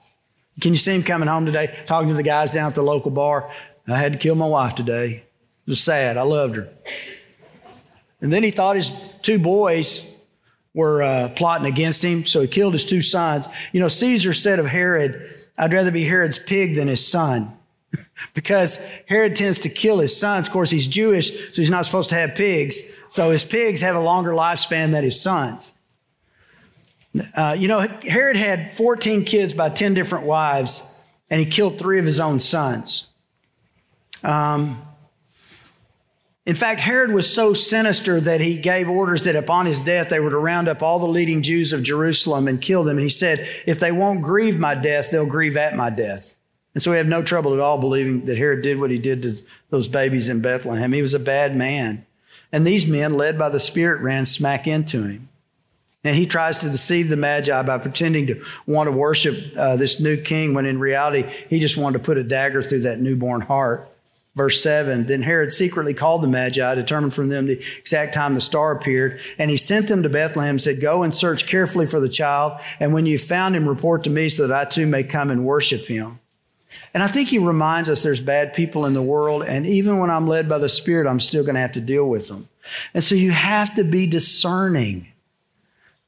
Can 0.60 0.72
you 0.72 0.78
see 0.78 0.94
him 0.94 1.02
coming 1.02 1.28
home 1.28 1.46
today, 1.46 1.76
talking 1.86 2.08
to 2.08 2.14
the 2.14 2.22
guys 2.22 2.50
down 2.50 2.68
at 2.68 2.74
the 2.74 2.82
local 2.82 3.10
bar? 3.10 3.50
I 3.88 3.98
had 3.98 4.12
to 4.12 4.18
kill 4.18 4.34
my 4.34 4.46
wife 4.46 4.74
today. 4.74 5.24
It 5.66 5.70
was 5.70 5.80
sad. 5.80 6.16
I 6.16 6.22
loved 6.22 6.56
her. 6.56 6.68
And 8.22 8.32
then 8.32 8.42
he 8.42 8.50
thought 8.50 8.76
his 8.76 8.90
two 9.20 9.38
boys 9.38 10.08
were 10.72 11.02
uh, 11.02 11.28
plotting 11.36 11.66
against 11.66 12.02
him, 12.02 12.24
so 12.24 12.40
he 12.40 12.48
killed 12.48 12.72
his 12.72 12.86
two 12.86 13.02
sons. 13.02 13.46
You 13.72 13.80
know, 13.80 13.88
Caesar 13.88 14.32
said 14.32 14.58
of 14.58 14.66
Herod, 14.66 15.28
I'd 15.58 15.74
rather 15.74 15.90
be 15.90 16.04
Herod's 16.04 16.38
pig 16.38 16.76
than 16.76 16.88
his 16.88 17.06
son. 17.06 17.52
because 18.34 18.76
Herod 19.06 19.36
tends 19.36 19.60
to 19.60 19.68
kill 19.68 19.98
his 19.98 20.16
sons. 20.16 20.46
Of 20.46 20.52
course, 20.52 20.70
he's 20.70 20.86
Jewish, 20.86 21.54
so 21.54 21.60
he's 21.62 21.70
not 21.70 21.84
supposed 21.84 22.10
to 22.10 22.16
have 22.16 22.34
pigs. 22.34 22.80
So 23.08 23.30
his 23.30 23.44
pigs 23.44 23.80
have 23.80 23.96
a 23.96 24.00
longer 24.00 24.30
lifespan 24.30 24.92
than 24.92 25.04
his 25.04 25.20
sons. 25.20 25.72
Uh, 27.36 27.54
you 27.58 27.68
know, 27.68 27.80
Herod 27.80 28.36
had 28.36 28.72
14 28.72 29.24
kids 29.24 29.52
by 29.52 29.68
10 29.68 29.92
different 29.92 30.24
wives, 30.24 30.90
and 31.30 31.38
he 31.38 31.46
killed 31.46 31.78
three 31.78 31.98
of 31.98 32.06
his 32.06 32.18
own 32.18 32.40
sons. 32.40 33.08
Um, 34.22 34.80
in 36.44 36.56
fact, 36.56 36.80
Herod 36.80 37.12
was 37.12 37.32
so 37.32 37.54
sinister 37.54 38.20
that 38.20 38.40
he 38.40 38.56
gave 38.56 38.88
orders 38.88 39.22
that 39.24 39.36
upon 39.36 39.66
his 39.66 39.80
death 39.80 40.08
they 40.08 40.18
were 40.18 40.30
to 40.30 40.38
round 40.38 40.66
up 40.66 40.82
all 40.82 40.98
the 40.98 41.06
leading 41.06 41.42
Jews 41.42 41.72
of 41.72 41.84
Jerusalem 41.84 42.48
and 42.48 42.60
kill 42.60 42.82
them. 42.82 42.96
And 42.96 43.04
he 43.04 43.08
said, 43.08 43.46
If 43.64 43.78
they 43.78 43.92
won't 43.92 44.22
grieve 44.22 44.58
my 44.58 44.74
death, 44.74 45.10
they'll 45.10 45.24
grieve 45.24 45.56
at 45.56 45.76
my 45.76 45.88
death. 45.88 46.34
And 46.74 46.82
so 46.82 46.90
we 46.90 46.96
have 46.96 47.06
no 47.06 47.22
trouble 47.22 47.52
at 47.54 47.60
all 47.60 47.78
believing 47.78 48.24
that 48.24 48.38
Herod 48.38 48.62
did 48.62 48.80
what 48.80 48.90
he 48.90 48.98
did 48.98 49.22
to 49.22 49.36
those 49.70 49.86
babies 49.86 50.28
in 50.28 50.40
Bethlehem. 50.40 50.92
He 50.92 51.02
was 51.02 51.14
a 51.14 51.20
bad 51.20 51.54
man. 51.54 52.06
And 52.50 52.66
these 52.66 52.86
men, 52.88 53.14
led 53.14 53.38
by 53.38 53.48
the 53.48 53.60
Spirit, 53.60 54.00
ran 54.00 54.26
smack 54.26 54.66
into 54.66 55.04
him. 55.04 55.28
And 56.02 56.16
he 56.16 56.26
tries 56.26 56.58
to 56.58 56.68
deceive 56.68 57.08
the 57.08 57.16
Magi 57.16 57.62
by 57.62 57.78
pretending 57.78 58.26
to 58.26 58.42
want 58.66 58.88
to 58.88 58.92
worship 58.92 59.36
uh, 59.56 59.76
this 59.76 60.00
new 60.00 60.16
king 60.16 60.54
when 60.54 60.66
in 60.66 60.80
reality 60.80 61.22
he 61.48 61.60
just 61.60 61.76
wanted 61.76 61.98
to 61.98 62.04
put 62.04 62.18
a 62.18 62.24
dagger 62.24 62.62
through 62.62 62.80
that 62.80 62.98
newborn 62.98 63.42
heart. 63.42 63.88
Verse 64.34 64.62
7 64.62 65.06
Then 65.06 65.22
Herod 65.22 65.52
secretly 65.52 65.94
called 65.94 66.22
the 66.22 66.28
Magi, 66.28 66.74
determined 66.74 67.14
from 67.14 67.28
them 67.28 67.46
the 67.46 67.62
exact 67.78 68.14
time 68.14 68.34
the 68.34 68.40
star 68.40 68.72
appeared, 68.72 69.20
and 69.38 69.50
he 69.50 69.56
sent 69.56 69.88
them 69.88 70.02
to 70.02 70.08
Bethlehem, 70.08 70.58
said, 70.58 70.80
Go 70.80 71.02
and 71.02 71.14
search 71.14 71.46
carefully 71.46 71.86
for 71.86 72.00
the 72.00 72.08
child, 72.08 72.60
and 72.80 72.92
when 72.92 73.06
you 73.06 73.18
found 73.18 73.54
him, 73.54 73.68
report 73.68 74.04
to 74.04 74.10
me 74.10 74.28
so 74.28 74.46
that 74.46 74.56
I 74.56 74.68
too 74.68 74.86
may 74.86 75.04
come 75.04 75.30
and 75.30 75.44
worship 75.44 75.86
him. 75.86 76.18
And 76.94 77.02
I 77.02 77.06
think 77.06 77.28
he 77.28 77.38
reminds 77.38 77.88
us 77.88 78.02
there's 78.02 78.20
bad 78.20 78.54
people 78.54 78.86
in 78.86 78.94
the 78.94 79.02
world, 79.02 79.44
and 79.46 79.66
even 79.66 79.98
when 79.98 80.10
I'm 80.10 80.26
led 80.26 80.48
by 80.48 80.58
the 80.58 80.68
Spirit, 80.68 81.06
I'm 81.06 81.20
still 81.20 81.42
going 81.42 81.54
to 81.54 81.60
have 81.60 81.72
to 81.72 81.80
deal 81.80 82.08
with 82.08 82.28
them. 82.28 82.48
And 82.94 83.02
so 83.02 83.14
you 83.14 83.30
have 83.32 83.74
to 83.74 83.84
be 83.84 84.06
discerning. 84.06 85.08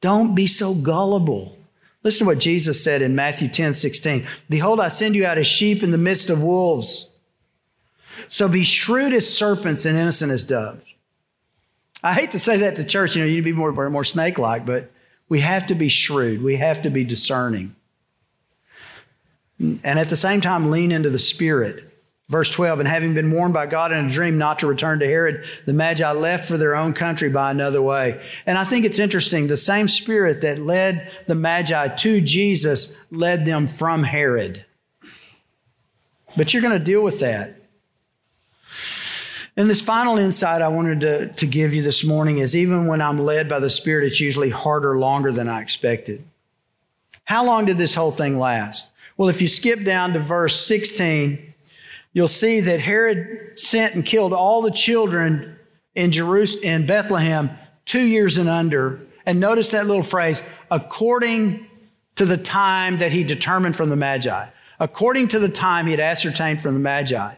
Don't 0.01 0.35
be 0.35 0.47
so 0.47 0.75
gullible. 0.75 1.59
Listen 2.03 2.27
to 2.27 2.33
what 2.33 2.39
Jesus 2.39 2.85
said 2.85 3.03
in 3.03 3.15
Matthew 3.15 3.49
10 3.49 3.75
16. 3.75 4.27
Behold, 4.49 4.79
I 4.79 4.89
send 4.89 5.15
you 5.15 5.27
out 5.27 5.39
as 5.39 5.47
sheep 5.47 5.83
in 5.83 5.91
the 5.91 5.99
midst 5.99 6.31
of 6.31 6.43
wolves. 6.43 7.11
So 8.29 8.49
be 8.49 8.65
shrewd 8.65 9.13
as 9.13 9.33
serpents 9.33 9.85
and 9.85 9.97
innocent 9.97 10.33
as 10.33 10.45
doves. 10.45 10.85
I 12.03 12.13
hate 12.13 12.33
to 12.33 12.39
say 12.39 12.59
that 12.59 12.77
to 12.77 12.85
church, 12.85 13.17
you 13.17 13.23
know, 13.23 13.27
you 13.27 13.37
need 13.37 13.49
to 13.49 13.53
be 13.53 13.59
more, 13.59 13.91
more 13.91 14.05
snake 14.05 14.39
like, 14.39 14.67
but 14.67 14.91
we 15.29 15.41
have 15.41 15.67
to 15.69 15.75
be 15.75 15.89
shrewd. 15.89 16.43
We 16.43 16.57
have 16.57 16.83
to 16.83 16.91
be 16.91 17.05
discerning. 17.05 17.75
And 19.59 19.99
at 19.99 20.09
the 20.09 20.17
same 20.17 20.41
time, 20.41 20.71
lean 20.71 20.93
into 20.93 21.11
the 21.11 21.19
Spirit. 21.19 21.91
Verse 22.29 22.51
12, 22.51 22.81
and 22.81 22.89
having 22.89 23.13
been 23.13 23.31
warned 23.31 23.53
by 23.53 23.67
God 23.67 23.93
in 23.93 24.07
a 24.07 24.11
dream 24.11 24.39
not 24.39 24.59
to 24.61 24.67
return 24.67 24.99
to 25.01 25.07
Herod, 25.07 25.45
the 25.67 25.75
Magi 25.75 26.11
left 26.13 26.47
for 26.47 26.57
their 26.57 26.75
own 26.75 26.95
country 26.95 27.29
by 27.29 27.51
another 27.51 27.83
way. 27.83 28.21
And 28.47 28.57
I 28.57 28.65
think 28.65 28.87
it's 28.87 28.99
interesting. 28.99 29.47
The 29.47 29.59
same 29.59 29.89
Spirit 29.89 30.41
that 30.41 30.59
led 30.59 31.11
the 31.27 31.35
Magi 31.35 31.89
to 31.89 32.21
Jesus 32.23 32.97
led 33.11 33.45
them 33.45 33.67
from 33.67 34.03
Herod. 34.03 34.65
But 36.35 36.53
you're 36.53 36.63
going 36.63 36.79
to 36.79 36.85
deal 36.85 37.03
with 37.03 37.21
that. 37.21 37.57
And 39.57 39.71
this 39.71 39.81
final 39.81 40.19
insight 40.19 40.63
I 40.63 40.69
wanted 40.69 41.01
to, 41.03 41.33
to 41.33 41.47
give 41.47 41.75
you 41.75 41.83
this 41.83 42.05
morning 42.05 42.39
is 42.39 42.57
even 42.57 42.87
when 42.87 43.01
I'm 43.01 43.19
led 43.19 43.49
by 43.49 43.61
the 43.61 43.71
Spirit, 43.71 44.07
it's 44.07 44.21
usually 44.21 44.51
harder, 44.51 44.99
longer 44.99 45.31
than 45.31 45.49
I 45.49 45.63
expected. 45.63 46.25
How 47.25 47.45
long 47.45 47.65
did 47.65 47.79
this 47.79 47.95
whole 47.95 48.11
thing 48.11 48.39
last? 48.39 48.91
Well, 49.17 49.29
if 49.29 49.41
you 49.41 49.49
skip 49.49 49.85
down 49.85 50.13
to 50.15 50.19
verse 50.19 50.67
16, 50.67 51.55
you'll 52.13 52.27
see 52.27 52.61
that 52.61 52.81
Herod 52.81 53.59
sent 53.59 53.95
and 53.95 54.05
killed 54.05 54.33
all 54.33 54.61
the 54.61 54.73
children 54.73 55.57
in 55.95 56.11
Jerusalem, 56.11 56.65
in 56.65 56.87
Bethlehem, 56.87 57.51
two 57.85 58.05
years 58.05 58.39
and 58.39 58.49
under. 58.49 59.01
And 59.25 59.39
notice 59.39 59.71
that 59.71 59.87
little 59.87 60.03
phrase, 60.03 60.43
according 60.69 61.67
to 62.17 62.25
the 62.25 62.37
time 62.37 62.99
that 62.99 63.13
he 63.13 63.23
determined 63.23 63.77
from 63.77 63.89
the 63.89 63.97
Magi. 63.97 64.49
According 64.81 65.29
to 65.29 65.39
the 65.39 65.49
time 65.49 65.87
he 65.87 65.93
had 65.93 66.01
ascertained 66.01 66.61
from 66.61 66.75
the 66.75 66.81
Magi. 66.81 67.35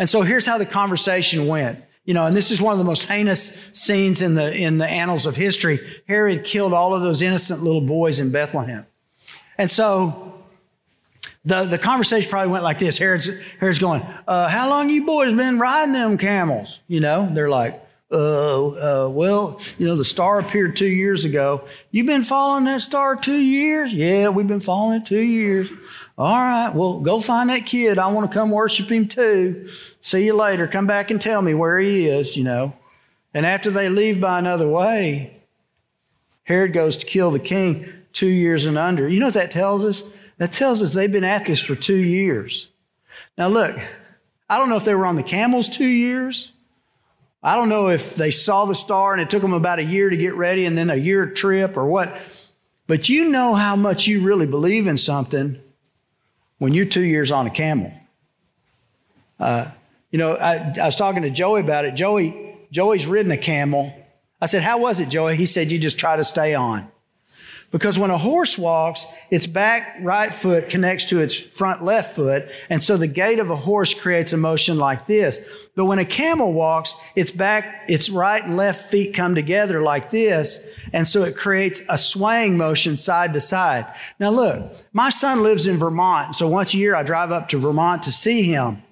And 0.00 0.08
so 0.08 0.22
here's 0.22 0.46
how 0.46 0.56
the 0.56 0.64
conversation 0.64 1.46
went. 1.46 1.84
You 2.06 2.14
know, 2.14 2.24
and 2.24 2.34
this 2.34 2.50
is 2.50 2.60
one 2.60 2.72
of 2.72 2.78
the 2.78 2.84
most 2.84 3.04
heinous 3.04 3.70
scenes 3.74 4.22
in 4.22 4.34
the, 4.34 4.52
in 4.52 4.78
the 4.78 4.86
annals 4.86 5.26
of 5.26 5.36
history. 5.36 5.78
Herod 6.08 6.42
killed 6.42 6.72
all 6.72 6.94
of 6.94 7.02
those 7.02 7.20
innocent 7.20 7.62
little 7.62 7.82
boys 7.82 8.18
in 8.18 8.30
Bethlehem. 8.32 8.86
And 9.58 9.68
so 9.70 10.42
the, 11.44 11.64
the 11.64 11.76
conversation 11.76 12.30
probably 12.30 12.50
went 12.50 12.64
like 12.64 12.78
this. 12.78 12.96
Herod's, 12.96 13.28
Herod's 13.58 13.78
going, 13.78 14.00
uh, 14.26 14.48
how 14.48 14.70
long 14.70 14.88
you 14.88 15.04
boys 15.04 15.34
been 15.34 15.58
riding 15.58 15.92
them 15.92 16.16
camels? 16.16 16.80
You 16.88 17.00
know, 17.00 17.28
they're 17.30 17.50
like, 17.50 17.78
uh, 18.12 19.04
uh, 19.04 19.08
well, 19.08 19.60
you 19.78 19.86
know, 19.86 19.96
the 19.96 20.04
star 20.04 20.40
appeared 20.40 20.76
two 20.76 20.86
years 20.86 21.24
ago. 21.24 21.64
You've 21.90 22.06
been 22.06 22.22
following 22.22 22.64
that 22.64 22.80
star 22.80 23.14
two 23.16 23.40
years? 23.40 23.94
Yeah, 23.94 24.30
we've 24.30 24.48
been 24.48 24.60
following 24.60 25.00
it 25.00 25.06
two 25.06 25.20
years. 25.20 25.70
All 26.18 26.34
right, 26.34 26.74
well, 26.74 27.00
go 27.00 27.20
find 27.20 27.50
that 27.50 27.66
kid. 27.66 27.98
I 27.98 28.10
want 28.10 28.30
to 28.30 28.36
come 28.36 28.50
worship 28.50 28.90
him 28.90 29.08
too. 29.08 29.68
See 30.00 30.24
you 30.24 30.34
later. 30.34 30.66
Come 30.66 30.86
back 30.86 31.10
and 31.10 31.20
tell 31.20 31.40
me 31.40 31.54
where 31.54 31.78
he 31.78 32.08
is, 32.08 32.36
you 32.36 32.44
know. 32.44 32.74
And 33.32 33.46
after 33.46 33.70
they 33.70 33.88
leave 33.88 34.20
by 34.20 34.38
another 34.38 34.68
way, 34.68 35.40
Herod 36.42 36.72
goes 36.72 36.96
to 36.98 37.06
kill 37.06 37.30
the 37.30 37.38
king 37.38 37.86
two 38.12 38.26
years 38.26 38.64
and 38.64 38.76
under. 38.76 39.08
You 39.08 39.20
know 39.20 39.26
what 39.26 39.34
that 39.34 39.52
tells 39.52 39.84
us? 39.84 40.02
That 40.38 40.52
tells 40.52 40.82
us 40.82 40.92
they've 40.92 41.10
been 41.10 41.22
at 41.22 41.46
this 41.46 41.60
for 41.60 41.76
two 41.76 41.96
years. 41.96 42.70
Now, 43.38 43.48
look, 43.48 43.76
I 44.48 44.58
don't 44.58 44.68
know 44.68 44.76
if 44.76 44.84
they 44.84 44.94
were 44.94 45.06
on 45.06 45.16
the 45.16 45.22
camels 45.22 45.68
two 45.68 45.86
years. 45.86 46.52
I 47.42 47.56
don't 47.56 47.68
know 47.68 47.88
if 47.88 48.16
they 48.16 48.30
saw 48.30 48.66
the 48.66 48.74
star 48.74 49.12
and 49.12 49.22
it 49.22 49.30
took 49.30 49.40
them 49.42 49.54
about 49.54 49.78
a 49.78 49.84
year 49.84 50.10
to 50.10 50.16
get 50.16 50.34
ready 50.34 50.66
and 50.66 50.76
then 50.76 50.90
a 50.90 50.96
year 50.96 51.26
trip 51.30 51.76
or 51.76 51.86
what. 51.86 52.14
But 52.86 53.08
you 53.08 53.30
know 53.30 53.54
how 53.54 53.76
much 53.76 54.06
you 54.06 54.20
really 54.22 54.46
believe 54.46 54.86
in 54.86 54.98
something 54.98 55.60
when 56.58 56.74
you're 56.74 56.84
two 56.84 57.02
years 57.02 57.30
on 57.30 57.46
a 57.46 57.50
camel. 57.50 57.92
Uh, 59.38 59.70
you 60.10 60.18
know, 60.18 60.34
I, 60.34 60.74
I 60.80 60.86
was 60.86 60.96
talking 60.96 61.22
to 61.22 61.30
Joey 61.30 61.60
about 61.60 61.84
it. 61.84 61.94
Joey, 61.94 62.56
Joey's 62.70 63.06
ridden 63.06 63.32
a 63.32 63.38
camel. 63.38 63.94
I 64.40 64.46
said, 64.46 64.62
How 64.62 64.78
was 64.78 65.00
it, 65.00 65.08
Joey? 65.08 65.36
He 65.36 65.46
said, 65.46 65.72
You 65.72 65.78
just 65.78 65.98
try 65.98 66.16
to 66.16 66.24
stay 66.24 66.54
on. 66.54 66.90
Because 67.70 67.98
when 67.98 68.10
a 68.10 68.18
horse 68.18 68.58
walks, 68.58 69.06
its 69.30 69.46
back 69.46 69.98
right 70.00 70.34
foot 70.34 70.68
connects 70.68 71.04
to 71.06 71.20
its 71.20 71.36
front 71.38 71.84
left 71.84 72.16
foot. 72.16 72.48
And 72.68 72.82
so 72.82 72.96
the 72.96 73.06
gait 73.06 73.38
of 73.38 73.50
a 73.50 73.56
horse 73.56 73.94
creates 73.94 74.32
a 74.32 74.36
motion 74.36 74.76
like 74.76 75.06
this. 75.06 75.38
But 75.76 75.84
when 75.84 76.00
a 76.00 76.04
camel 76.04 76.52
walks, 76.52 76.96
its 77.14 77.30
back, 77.30 77.84
its 77.88 78.10
right 78.10 78.42
and 78.42 78.56
left 78.56 78.90
feet 78.90 79.14
come 79.14 79.36
together 79.36 79.80
like 79.82 80.10
this. 80.10 80.68
And 80.92 81.06
so 81.06 81.22
it 81.22 81.36
creates 81.36 81.80
a 81.88 81.96
swaying 81.96 82.56
motion 82.56 82.96
side 82.96 83.32
to 83.34 83.40
side. 83.40 83.86
Now 84.18 84.30
look, 84.30 84.72
my 84.92 85.10
son 85.10 85.44
lives 85.44 85.68
in 85.68 85.78
Vermont. 85.78 86.34
So 86.34 86.48
once 86.48 86.74
a 86.74 86.76
year 86.76 86.96
I 86.96 87.04
drive 87.04 87.30
up 87.30 87.48
to 87.50 87.58
Vermont 87.58 88.02
to 88.02 88.12
see 88.12 88.42
him. 88.42 88.82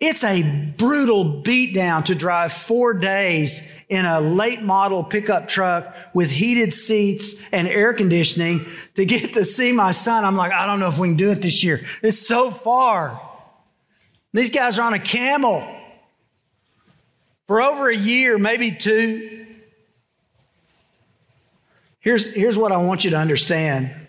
It's 0.00 0.22
a 0.22 0.42
brutal 0.76 1.42
beatdown 1.42 2.04
to 2.04 2.14
drive 2.14 2.52
four 2.52 2.94
days 2.94 3.84
in 3.88 4.04
a 4.04 4.20
late 4.20 4.62
model 4.62 5.02
pickup 5.02 5.48
truck 5.48 5.92
with 6.14 6.30
heated 6.30 6.72
seats 6.72 7.34
and 7.50 7.66
air 7.66 7.92
conditioning 7.92 8.64
to 8.94 9.04
get 9.04 9.34
to 9.34 9.44
see 9.44 9.72
my 9.72 9.90
son. 9.90 10.24
I'm 10.24 10.36
like, 10.36 10.52
I 10.52 10.66
don't 10.66 10.78
know 10.78 10.88
if 10.88 10.98
we 10.98 11.08
can 11.08 11.16
do 11.16 11.32
it 11.32 11.42
this 11.42 11.64
year. 11.64 11.84
It's 12.00 12.18
so 12.18 12.52
far. 12.52 13.20
These 14.32 14.50
guys 14.50 14.78
are 14.78 14.82
on 14.82 14.94
a 14.94 15.00
camel 15.00 15.66
for 17.48 17.60
over 17.60 17.88
a 17.88 17.96
year, 17.96 18.38
maybe 18.38 18.70
two. 18.70 19.46
Here's, 21.98 22.32
here's 22.32 22.56
what 22.56 22.70
I 22.70 22.76
want 22.76 23.04
you 23.04 23.10
to 23.10 23.18
understand. 23.18 24.07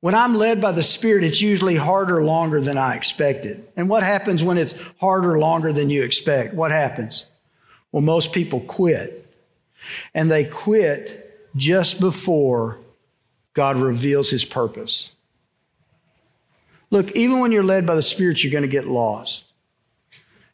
When 0.00 0.14
I'm 0.14 0.34
led 0.34 0.60
by 0.62 0.72
the 0.72 0.82
Spirit, 0.82 1.24
it's 1.24 1.42
usually 1.42 1.76
harder 1.76 2.22
longer 2.22 2.60
than 2.60 2.78
I 2.78 2.96
expected. 2.96 3.68
And 3.76 3.88
what 3.88 4.02
happens 4.02 4.42
when 4.42 4.56
it's 4.56 4.74
harder 4.98 5.38
longer 5.38 5.72
than 5.72 5.90
you 5.90 6.02
expect? 6.02 6.54
What 6.54 6.70
happens? 6.70 7.26
Well, 7.92 8.02
most 8.02 8.32
people 8.32 8.60
quit. 8.60 9.26
And 10.14 10.30
they 10.30 10.44
quit 10.44 11.50
just 11.54 12.00
before 12.00 12.78
God 13.52 13.76
reveals 13.76 14.30
his 14.30 14.44
purpose. 14.44 15.12
Look, 16.90 17.12
even 17.12 17.40
when 17.40 17.52
you're 17.52 17.62
led 17.62 17.86
by 17.86 17.94
the 17.94 18.02
Spirit, 18.02 18.42
you're 18.42 18.52
going 18.52 18.62
to 18.62 18.68
get 18.68 18.86
lost. 18.86 19.44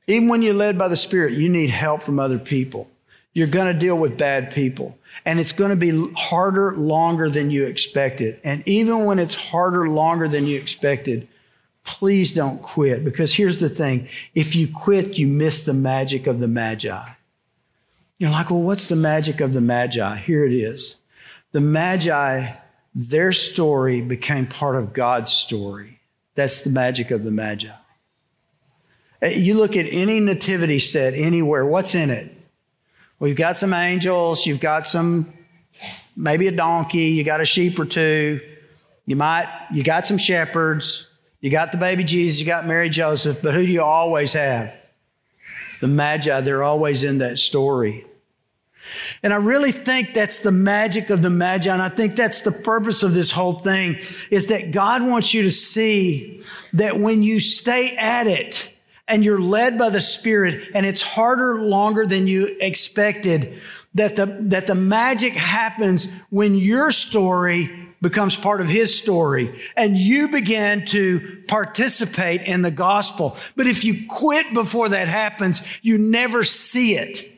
Even 0.06 0.28
when 0.28 0.42
you're 0.42 0.54
led 0.54 0.78
by 0.78 0.88
the 0.88 0.96
Spirit, 0.96 1.34
you 1.34 1.48
need 1.48 1.70
help 1.70 2.02
from 2.02 2.18
other 2.18 2.38
people. 2.38 2.90
You're 3.32 3.46
going 3.46 3.72
to 3.72 3.78
deal 3.78 3.96
with 3.96 4.18
bad 4.18 4.52
people. 4.52 4.98
And 5.24 5.40
it's 5.40 5.52
going 5.52 5.70
to 5.70 5.76
be 5.76 6.12
harder 6.16 6.76
longer 6.76 7.28
than 7.28 7.50
you 7.50 7.66
expected. 7.66 8.40
And 8.44 8.66
even 8.66 9.04
when 9.04 9.18
it's 9.18 9.34
harder 9.34 9.88
longer 9.88 10.28
than 10.28 10.46
you 10.46 10.58
expected, 10.58 11.26
please 11.84 12.32
don't 12.32 12.62
quit. 12.62 13.04
Because 13.04 13.34
here's 13.34 13.58
the 13.58 13.68
thing 13.68 14.08
if 14.34 14.54
you 14.54 14.68
quit, 14.68 15.18
you 15.18 15.26
miss 15.26 15.62
the 15.62 15.74
magic 15.74 16.26
of 16.26 16.40
the 16.40 16.48
Magi. 16.48 17.08
You're 18.18 18.30
like, 18.30 18.50
well, 18.50 18.62
what's 18.62 18.88
the 18.88 18.96
magic 18.96 19.40
of 19.40 19.52
the 19.52 19.60
Magi? 19.60 20.16
Here 20.16 20.44
it 20.44 20.52
is. 20.52 20.96
The 21.52 21.60
Magi, 21.60 22.54
their 22.94 23.32
story 23.32 24.00
became 24.00 24.46
part 24.46 24.76
of 24.76 24.92
God's 24.92 25.32
story. 25.32 26.00
That's 26.34 26.60
the 26.60 26.70
magic 26.70 27.10
of 27.10 27.24
the 27.24 27.30
Magi. 27.30 27.68
Uh, 29.22 29.26
you 29.26 29.54
look 29.54 29.76
at 29.76 29.86
any 29.90 30.20
nativity 30.20 30.78
set 30.78 31.14
anywhere, 31.14 31.64
what's 31.64 31.94
in 31.94 32.10
it? 32.10 32.35
Well, 33.18 33.28
you've 33.28 33.38
got 33.38 33.56
some 33.56 33.72
angels, 33.72 34.46
you've 34.46 34.60
got 34.60 34.84
some, 34.84 35.32
maybe 36.14 36.48
a 36.48 36.52
donkey, 36.52 37.08
you 37.08 37.24
got 37.24 37.40
a 37.40 37.46
sheep 37.46 37.78
or 37.78 37.86
two, 37.86 38.40
you 39.06 39.16
might, 39.16 39.48
you 39.72 39.82
got 39.82 40.04
some 40.04 40.18
shepherds, 40.18 41.08
you 41.40 41.50
got 41.50 41.72
the 41.72 41.78
baby 41.78 42.04
Jesus, 42.04 42.40
you 42.40 42.46
got 42.46 42.66
Mary 42.66 42.90
Joseph, 42.90 43.40
but 43.40 43.54
who 43.54 43.64
do 43.64 43.72
you 43.72 43.82
always 43.82 44.34
have? 44.34 44.74
The 45.80 45.88
Magi, 45.88 46.40
they're 46.42 46.62
always 46.62 47.04
in 47.04 47.18
that 47.18 47.38
story. 47.38 48.04
And 49.22 49.32
I 49.32 49.36
really 49.36 49.72
think 49.72 50.12
that's 50.12 50.40
the 50.40 50.52
magic 50.52 51.10
of 51.10 51.22
the 51.22 51.30
Magi. 51.30 51.72
And 51.72 51.82
I 51.82 51.88
think 51.88 52.16
that's 52.16 52.42
the 52.42 52.52
purpose 52.52 53.02
of 53.02 53.14
this 53.14 53.30
whole 53.30 53.58
thing 53.58 53.98
is 54.30 54.48
that 54.48 54.72
God 54.72 55.02
wants 55.02 55.34
you 55.34 55.42
to 55.42 55.50
see 55.50 56.42
that 56.74 56.98
when 56.98 57.22
you 57.22 57.40
stay 57.40 57.96
at 57.96 58.26
it, 58.26 58.70
and 59.08 59.24
you're 59.24 59.40
led 59.40 59.78
by 59.78 59.90
the 59.90 60.00
Spirit 60.00 60.70
and 60.74 60.84
it's 60.84 61.02
harder 61.02 61.60
longer 61.60 62.06
than 62.06 62.26
you 62.26 62.56
expected, 62.60 63.60
that 63.94 64.16
the, 64.16 64.26
that 64.26 64.66
the 64.66 64.74
magic 64.74 65.34
happens 65.34 66.10
when 66.30 66.54
your 66.54 66.92
story 66.92 67.86
becomes 68.02 68.36
part 68.36 68.60
of 68.60 68.68
his 68.68 68.96
story 68.96 69.58
and 69.76 69.96
you 69.96 70.28
begin 70.28 70.84
to 70.86 71.42
participate 71.48 72.42
in 72.42 72.62
the 72.62 72.70
gospel. 72.70 73.36
But 73.56 73.66
if 73.66 73.84
you 73.84 74.06
quit 74.08 74.52
before 74.52 74.90
that 74.90 75.08
happens, 75.08 75.62
you 75.82 75.98
never 75.98 76.44
see 76.44 76.96
it. 76.96 77.32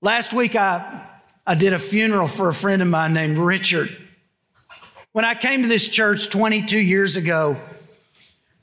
Last 0.00 0.34
week, 0.34 0.56
I, 0.56 1.06
I 1.46 1.54
did 1.54 1.72
a 1.72 1.78
funeral 1.78 2.26
for 2.26 2.48
a 2.48 2.54
friend 2.54 2.82
of 2.82 2.88
mine 2.88 3.14
named 3.14 3.38
Richard. 3.38 3.96
When 5.12 5.24
I 5.24 5.34
came 5.34 5.62
to 5.62 5.68
this 5.68 5.88
church 5.88 6.30
22 6.30 6.78
years 6.78 7.16
ago, 7.16 7.60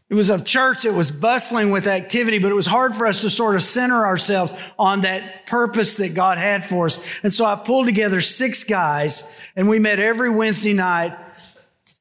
it 0.09 0.15
was 0.15 0.31
a 0.31 0.43
church 0.43 0.83
that 0.83 0.93
was 0.93 1.11
bustling 1.11 1.69
with 1.69 1.85
activity, 1.85 2.39
but 2.39 2.51
it 2.51 2.55
was 2.55 2.65
hard 2.65 2.95
for 2.95 3.05
us 3.05 3.21
to 3.21 3.29
sort 3.29 3.55
of 3.55 3.61
center 3.61 4.07
ourselves 4.07 4.51
on 4.79 5.01
that 5.01 5.45
purpose 5.45 5.95
that 5.95 6.15
God 6.15 6.39
had 6.39 6.65
for 6.65 6.87
us. 6.87 6.99
And 7.21 7.31
so 7.31 7.45
I 7.45 7.55
pulled 7.55 7.85
together 7.85 8.19
six 8.19 8.63
guys 8.63 9.39
and 9.55 9.69
we 9.69 9.77
met 9.77 9.99
every 9.99 10.31
Wednesday 10.31 10.73
night, 10.73 11.15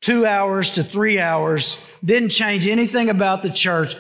two 0.01 0.25
hours 0.25 0.71
to 0.71 0.83
three 0.83 1.21
hours. 1.21 1.79
Didn't 2.03 2.31
change 2.31 2.66
anything 2.66 3.11
about 3.11 3.42
the 3.42 3.51
church. 3.51 3.94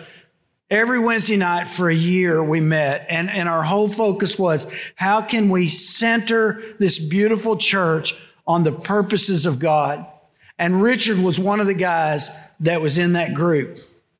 Every 0.70 1.00
Wednesday 1.00 1.36
night 1.36 1.68
for 1.68 1.90
a 1.90 1.94
year 1.94 2.42
we 2.42 2.60
met 2.60 3.06
and, 3.10 3.28
and 3.28 3.46
our 3.46 3.62
whole 3.62 3.88
focus 3.88 4.38
was 4.38 4.72
how 4.94 5.20
can 5.20 5.50
we 5.50 5.68
center 5.68 6.62
this 6.78 6.98
beautiful 6.98 7.58
church 7.58 8.14
on 8.46 8.64
the 8.64 8.72
purposes 8.72 9.44
of 9.44 9.58
God? 9.58 10.06
And 10.58 10.82
Richard 10.82 11.18
was 11.18 11.38
one 11.38 11.60
of 11.60 11.66
the 11.66 11.74
guys 11.74 12.30
that 12.60 12.80
was 12.80 12.96
in 12.96 13.12
that 13.12 13.34
group 13.34 13.78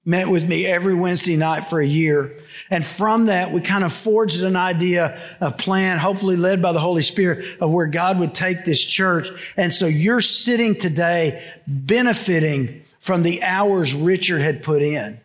met 0.09 0.27
with 0.27 0.49
me 0.49 0.65
every 0.65 0.95
Wednesday 0.95 1.37
night 1.37 1.67
for 1.67 1.83
a 1.83 1.87
year. 1.87 2.35
And 2.71 2.85
from 2.85 3.27
that, 3.27 3.53
we 3.53 3.61
kind 3.61 3.85
of 3.85 3.93
forged 3.93 4.43
an 4.43 4.57
idea, 4.57 5.21
a 5.39 5.51
plan, 5.51 5.99
hopefully 5.99 6.39
led 6.39 6.63
by 6.63 6.73
the 6.73 6.81
Holy 6.81 7.03
Spirit 7.03 7.61
of 7.61 7.71
where 7.71 7.87
God 7.87 8.19
would 8.19 8.33
take 8.33 8.65
this 8.65 8.83
church. 8.83 9.53
And 9.59 9.71
so 9.71 9.85
you're 9.85 10.23
sitting 10.23 10.77
today 10.77 11.47
benefiting 11.67 12.85
from 12.99 13.23
the 13.23 13.43
hours 13.43 13.93
Richard 13.93 14.41
had 14.41 14.63
put 14.63 14.81
in. 14.81 15.21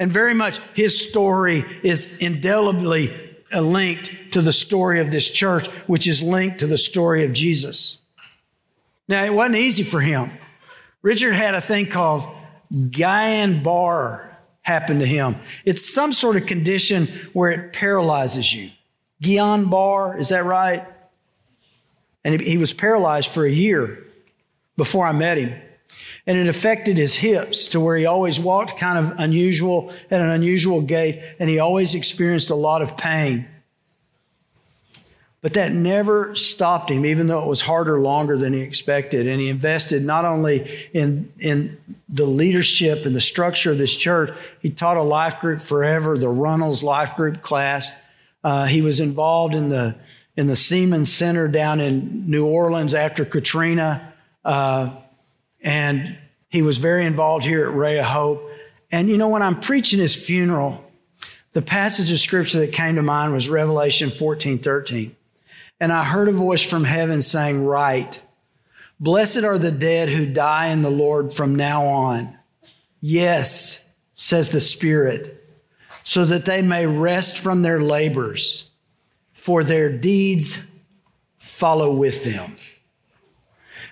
And 0.00 0.10
very 0.10 0.34
much 0.34 0.58
his 0.74 1.00
story 1.00 1.64
is 1.84 2.18
indelibly 2.18 3.14
linked 3.52 4.32
to 4.32 4.40
the 4.40 4.52
story 4.52 4.98
of 4.98 5.12
this 5.12 5.30
church, 5.30 5.68
which 5.86 6.08
is 6.08 6.20
linked 6.20 6.58
to 6.58 6.66
the 6.66 6.76
story 6.76 7.24
of 7.24 7.32
Jesus. 7.32 7.98
Now, 9.06 9.22
it 9.22 9.32
wasn't 9.32 9.58
easy 9.58 9.84
for 9.84 10.00
him. 10.00 10.32
Richard 11.02 11.34
had 11.34 11.54
a 11.54 11.60
thing 11.60 11.88
called 11.88 12.28
Guillain 12.72 13.62
Barre 13.62 14.36
happen 14.62 15.00
to 15.00 15.06
him. 15.06 15.36
It's 15.64 15.92
some 15.92 16.12
sort 16.12 16.36
of 16.36 16.46
condition 16.46 17.08
where 17.32 17.50
it 17.50 17.72
paralyzes 17.72 18.54
you. 18.54 18.70
Guillain 19.22 19.70
Barre, 19.70 20.18
is 20.18 20.30
that 20.30 20.44
right? 20.44 20.86
And 22.24 22.40
he 22.40 22.56
was 22.56 22.72
paralyzed 22.72 23.28
for 23.28 23.44
a 23.44 23.50
year 23.50 24.04
before 24.76 25.06
I 25.06 25.12
met 25.12 25.38
him. 25.38 25.60
And 26.26 26.38
it 26.38 26.48
affected 26.48 26.96
his 26.96 27.14
hips 27.14 27.68
to 27.68 27.80
where 27.80 27.96
he 27.96 28.06
always 28.06 28.40
walked 28.40 28.78
kind 28.78 28.98
of 28.98 29.18
unusual, 29.18 29.92
at 30.10 30.20
an 30.20 30.30
unusual 30.30 30.80
gait, 30.80 31.20
and 31.38 31.50
he 31.50 31.58
always 31.58 31.94
experienced 31.94 32.50
a 32.50 32.54
lot 32.54 32.80
of 32.80 32.96
pain. 32.96 33.48
But 35.42 35.54
that 35.54 35.72
never 35.72 36.36
stopped 36.36 36.88
him, 36.88 37.04
even 37.04 37.26
though 37.26 37.42
it 37.42 37.48
was 37.48 37.60
harder 37.60 37.98
longer 37.98 38.36
than 38.36 38.52
he 38.52 38.60
expected. 38.60 39.26
And 39.26 39.40
he 39.40 39.48
invested 39.48 40.04
not 40.04 40.24
only 40.24 40.70
in, 40.92 41.32
in 41.40 41.78
the 42.08 42.26
leadership 42.26 43.04
and 43.04 43.14
the 43.14 43.20
structure 43.20 43.72
of 43.72 43.78
this 43.78 43.94
church, 43.94 44.30
he 44.60 44.70
taught 44.70 44.96
a 44.96 45.02
life 45.02 45.40
group 45.40 45.60
forever, 45.60 46.16
the 46.16 46.28
Runnels 46.28 46.84
Life 46.84 47.16
Group 47.16 47.42
class. 47.42 47.90
Uh, 48.44 48.66
he 48.66 48.82
was 48.82 49.00
involved 49.00 49.56
in 49.56 49.68
the, 49.68 49.96
in 50.36 50.46
the 50.46 50.54
Seaman 50.54 51.06
Center 51.06 51.48
down 51.48 51.80
in 51.80 52.30
New 52.30 52.46
Orleans 52.46 52.94
after 52.94 53.24
Katrina. 53.24 54.12
Uh, 54.44 54.94
and 55.60 56.18
he 56.50 56.62
was 56.62 56.78
very 56.78 57.04
involved 57.04 57.44
here 57.44 57.68
at 57.68 57.74
Ray 57.74 57.98
of 57.98 58.04
Hope. 58.04 58.48
And 58.92 59.08
you 59.08 59.18
know, 59.18 59.28
when 59.28 59.42
I'm 59.42 59.58
preaching 59.58 59.98
his 59.98 60.14
funeral, 60.14 60.88
the 61.52 61.62
passage 61.62 62.12
of 62.12 62.20
scripture 62.20 62.60
that 62.60 62.72
came 62.72 62.94
to 62.94 63.02
mind 63.02 63.32
was 63.32 63.48
Revelation 63.48 64.10
14 64.10 64.60
13. 64.60 65.16
And 65.82 65.92
I 65.92 66.04
heard 66.04 66.28
a 66.28 66.32
voice 66.32 66.62
from 66.62 66.84
heaven 66.84 67.22
saying, 67.22 67.64
Write, 67.64 68.22
blessed 69.00 69.42
are 69.42 69.58
the 69.58 69.72
dead 69.72 70.08
who 70.08 70.26
die 70.26 70.68
in 70.68 70.82
the 70.82 70.90
Lord 70.90 71.32
from 71.32 71.56
now 71.56 71.82
on. 71.86 72.38
Yes, 73.00 73.84
says 74.14 74.50
the 74.50 74.60
Spirit, 74.60 75.44
so 76.04 76.24
that 76.24 76.44
they 76.44 76.62
may 76.62 76.86
rest 76.86 77.36
from 77.36 77.62
their 77.62 77.80
labors, 77.80 78.70
for 79.32 79.64
their 79.64 79.90
deeds 79.90 80.64
follow 81.38 81.92
with 81.92 82.22
them. 82.22 82.56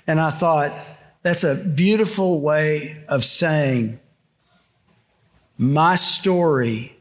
And 0.06 0.20
I 0.20 0.30
thought, 0.30 0.72
that's 1.22 1.42
a 1.42 1.56
beautiful 1.56 2.40
way 2.40 3.04
of 3.08 3.24
saying, 3.24 3.98
my 5.58 5.96
story 5.96 6.96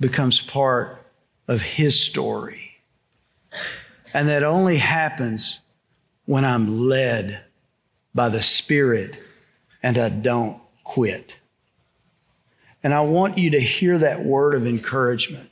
becomes 0.00 0.40
part 0.40 1.06
of 1.46 1.62
his 1.62 2.00
story. 2.00 2.71
And 4.14 4.28
that 4.28 4.42
only 4.42 4.76
happens 4.76 5.60
when 6.24 6.44
I'm 6.44 6.68
led 6.68 7.44
by 8.14 8.28
the 8.28 8.42
Spirit 8.42 9.18
and 9.82 9.98
I 9.98 10.08
don't 10.08 10.60
quit. 10.84 11.38
And 12.82 12.92
I 12.92 13.00
want 13.00 13.38
you 13.38 13.50
to 13.50 13.60
hear 13.60 13.98
that 13.98 14.24
word 14.24 14.54
of 14.54 14.66
encouragement 14.66 15.50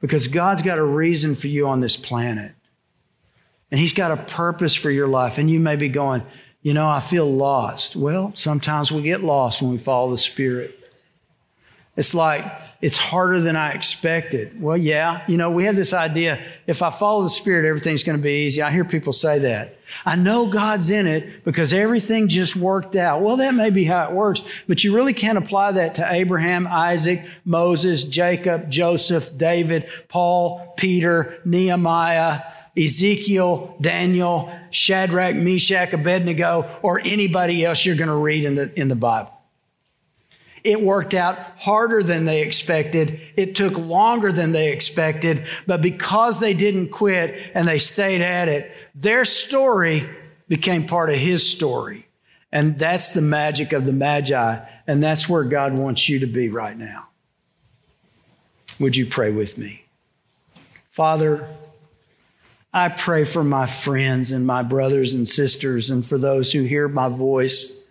because 0.00 0.28
God's 0.28 0.62
got 0.62 0.78
a 0.78 0.84
reason 0.84 1.34
for 1.34 1.48
you 1.48 1.66
on 1.66 1.80
this 1.80 1.96
planet. 1.96 2.52
And 3.70 3.80
He's 3.80 3.92
got 3.92 4.10
a 4.10 4.16
purpose 4.16 4.74
for 4.74 4.90
your 4.90 5.08
life. 5.08 5.38
And 5.38 5.50
you 5.50 5.60
may 5.60 5.76
be 5.76 5.88
going, 5.88 6.22
you 6.62 6.74
know, 6.74 6.88
I 6.88 7.00
feel 7.00 7.30
lost. 7.30 7.96
Well, 7.96 8.32
sometimes 8.34 8.90
we 8.90 9.02
get 9.02 9.22
lost 9.22 9.62
when 9.62 9.70
we 9.72 9.78
follow 9.78 10.10
the 10.10 10.18
Spirit. 10.18 10.83
It's 11.96 12.12
like, 12.12 12.44
it's 12.80 12.98
harder 12.98 13.40
than 13.40 13.54
I 13.54 13.70
expected. 13.70 14.60
Well, 14.60 14.76
yeah, 14.76 15.24
you 15.28 15.36
know, 15.36 15.52
we 15.52 15.64
have 15.64 15.76
this 15.76 15.92
idea 15.92 16.44
if 16.66 16.82
I 16.82 16.90
follow 16.90 17.22
the 17.22 17.30
Spirit, 17.30 17.66
everything's 17.66 18.02
going 18.02 18.18
to 18.18 18.22
be 18.22 18.46
easy. 18.46 18.62
I 18.62 18.72
hear 18.72 18.84
people 18.84 19.12
say 19.12 19.38
that. 19.38 19.78
I 20.04 20.16
know 20.16 20.48
God's 20.50 20.90
in 20.90 21.06
it 21.06 21.44
because 21.44 21.72
everything 21.72 22.26
just 22.26 22.56
worked 22.56 22.96
out. 22.96 23.22
Well, 23.22 23.36
that 23.36 23.54
may 23.54 23.70
be 23.70 23.84
how 23.84 24.08
it 24.08 24.12
works, 24.12 24.42
but 24.66 24.82
you 24.82 24.94
really 24.94 25.12
can't 25.12 25.38
apply 25.38 25.72
that 25.72 25.94
to 25.96 26.12
Abraham, 26.12 26.66
Isaac, 26.66 27.24
Moses, 27.44 28.02
Jacob, 28.02 28.70
Joseph, 28.70 29.36
David, 29.36 29.88
Paul, 30.08 30.74
Peter, 30.76 31.40
Nehemiah, 31.44 32.40
Ezekiel, 32.76 33.76
Daniel, 33.80 34.52
Shadrach, 34.70 35.36
Meshach, 35.36 35.92
Abednego, 35.92 36.68
or 36.82 37.00
anybody 37.04 37.64
else 37.64 37.86
you're 37.86 37.94
going 37.94 38.08
to 38.08 38.16
read 38.16 38.44
in 38.44 38.56
the, 38.56 38.78
in 38.78 38.88
the 38.88 38.96
Bible. 38.96 39.33
It 40.64 40.80
worked 40.80 41.12
out 41.12 41.38
harder 41.58 42.02
than 42.02 42.24
they 42.24 42.42
expected. 42.42 43.20
It 43.36 43.54
took 43.54 43.76
longer 43.76 44.32
than 44.32 44.52
they 44.52 44.72
expected. 44.72 45.46
But 45.66 45.82
because 45.82 46.40
they 46.40 46.54
didn't 46.54 46.88
quit 46.88 47.52
and 47.54 47.68
they 47.68 47.76
stayed 47.76 48.22
at 48.22 48.48
it, 48.48 48.72
their 48.94 49.26
story 49.26 50.08
became 50.48 50.86
part 50.86 51.10
of 51.10 51.16
his 51.16 51.48
story. 51.48 52.08
And 52.50 52.78
that's 52.78 53.10
the 53.10 53.20
magic 53.20 53.72
of 53.72 53.84
the 53.84 53.92
Magi. 53.92 54.58
And 54.86 55.02
that's 55.02 55.28
where 55.28 55.44
God 55.44 55.74
wants 55.74 56.08
you 56.08 56.20
to 56.20 56.26
be 56.26 56.48
right 56.48 56.76
now. 56.76 57.08
Would 58.80 58.96
you 58.96 59.04
pray 59.04 59.30
with 59.30 59.58
me? 59.58 59.84
Father, 60.88 61.48
I 62.72 62.88
pray 62.88 63.24
for 63.24 63.44
my 63.44 63.66
friends 63.66 64.32
and 64.32 64.46
my 64.46 64.62
brothers 64.62 65.12
and 65.12 65.28
sisters 65.28 65.90
and 65.90 66.06
for 66.06 66.16
those 66.16 66.52
who 66.52 66.62
hear 66.62 66.88
my 66.88 67.08
voice 67.08 67.84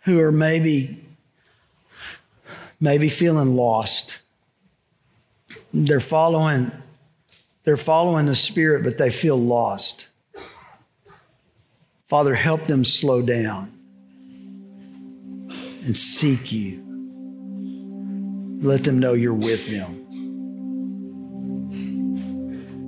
who 0.00 0.18
are 0.20 0.32
maybe 0.32 1.01
maybe 2.82 3.08
feeling 3.08 3.54
lost. 3.56 4.18
They're 5.72 6.00
following, 6.00 6.72
they're 7.62 7.76
following 7.78 8.26
the 8.26 8.34
Spirit, 8.34 8.82
but 8.82 8.98
they 8.98 9.08
feel 9.08 9.38
lost. 9.38 10.08
Father, 12.06 12.34
help 12.34 12.66
them 12.66 12.84
slow 12.84 13.22
down 13.22 13.72
and 15.86 15.96
seek 15.96 16.50
you. 16.50 16.82
Let 18.60 18.82
them 18.84 18.98
know 18.98 19.12
you're 19.14 19.32
with 19.32 19.70
them. 19.70 20.00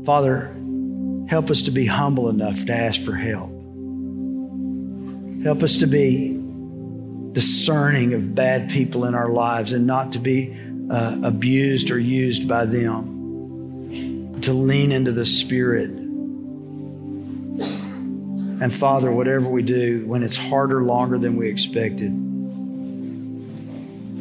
Father, 0.04 0.54
help 1.28 1.50
us 1.50 1.62
to 1.62 1.70
be 1.70 1.86
humble 1.86 2.28
enough 2.28 2.66
to 2.66 2.72
ask 2.72 3.00
for 3.00 3.14
help. 3.14 3.50
Help 5.44 5.62
us 5.62 5.76
to 5.78 5.86
be 5.86 6.43
discerning 7.34 8.14
of 8.14 8.34
bad 8.34 8.70
people 8.70 9.04
in 9.04 9.14
our 9.14 9.28
lives 9.28 9.72
and 9.72 9.86
not 9.86 10.12
to 10.12 10.18
be 10.18 10.56
uh, 10.88 11.20
abused 11.22 11.90
or 11.90 11.98
used 11.98 12.48
by 12.48 12.64
them, 12.64 14.40
to 14.40 14.52
lean 14.52 14.92
into 14.92 15.10
the 15.12 15.26
Spirit. 15.26 15.90
And 18.62 18.72
Father, 18.72 19.12
whatever 19.12 19.48
we 19.48 19.62
do, 19.62 20.06
when 20.06 20.22
it's 20.22 20.36
harder, 20.36 20.84
longer 20.84 21.18
than 21.18 21.36
we 21.36 21.48
expected, 21.48 22.12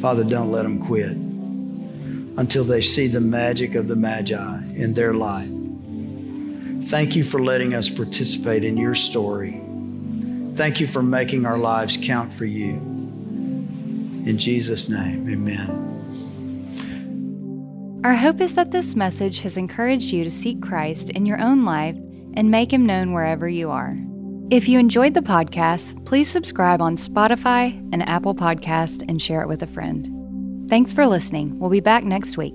Father, 0.00 0.24
don't 0.24 0.50
let 0.50 0.64
them 0.64 0.84
quit 0.84 1.16
until 2.36 2.64
they 2.64 2.80
see 2.80 3.06
the 3.06 3.20
magic 3.20 3.76
of 3.76 3.86
the 3.86 3.94
Magi 3.94 4.64
in 4.74 4.94
their 4.94 5.14
life. 5.14 5.48
Thank 6.90 7.14
you 7.14 7.22
for 7.22 7.40
letting 7.40 7.74
us 7.74 7.88
participate 7.88 8.64
in 8.64 8.76
your 8.76 8.96
story. 8.96 9.62
Thank 10.54 10.80
you 10.80 10.86
for 10.86 11.02
making 11.02 11.46
our 11.46 11.56
lives 11.56 11.96
count 12.00 12.34
for 12.34 12.44
you. 12.44 12.93
In 14.24 14.38
Jesus' 14.38 14.88
name, 14.88 15.28
amen. 15.30 15.92
Our 18.04 18.14
hope 18.14 18.40
is 18.40 18.54
that 18.54 18.70
this 18.70 18.94
message 18.94 19.40
has 19.40 19.56
encouraged 19.56 20.12
you 20.12 20.24
to 20.24 20.30
seek 20.30 20.60
Christ 20.60 21.10
in 21.10 21.24
your 21.26 21.40
own 21.40 21.64
life 21.64 21.96
and 22.34 22.50
make 22.50 22.72
him 22.72 22.84
known 22.84 23.12
wherever 23.12 23.48
you 23.48 23.70
are. 23.70 23.96
If 24.50 24.68
you 24.68 24.78
enjoyed 24.78 25.14
the 25.14 25.20
podcast, 25.20 26.04
please 26.04 26.28
subscribe 26.28 26.82
on 26.82 26.96
Spotify 26.96 27.78
and 27.92 28.06
Apple 28.08 28.34
Podcast 28.34 29.02
and 29.08 29.20
share 29.20 29.40
it 29.40 29.48
with 29.48 29.62
a 29.62 29.66
friend. 29.66 30.68
Thanks 30.68 30.92
for 30.92 31.06
listening. 31.06 31.58
We'll 31.58 31.70
be 31.70 31.80
back 31.80 32.04
next 32.04 32.36
week. 32.36 32.54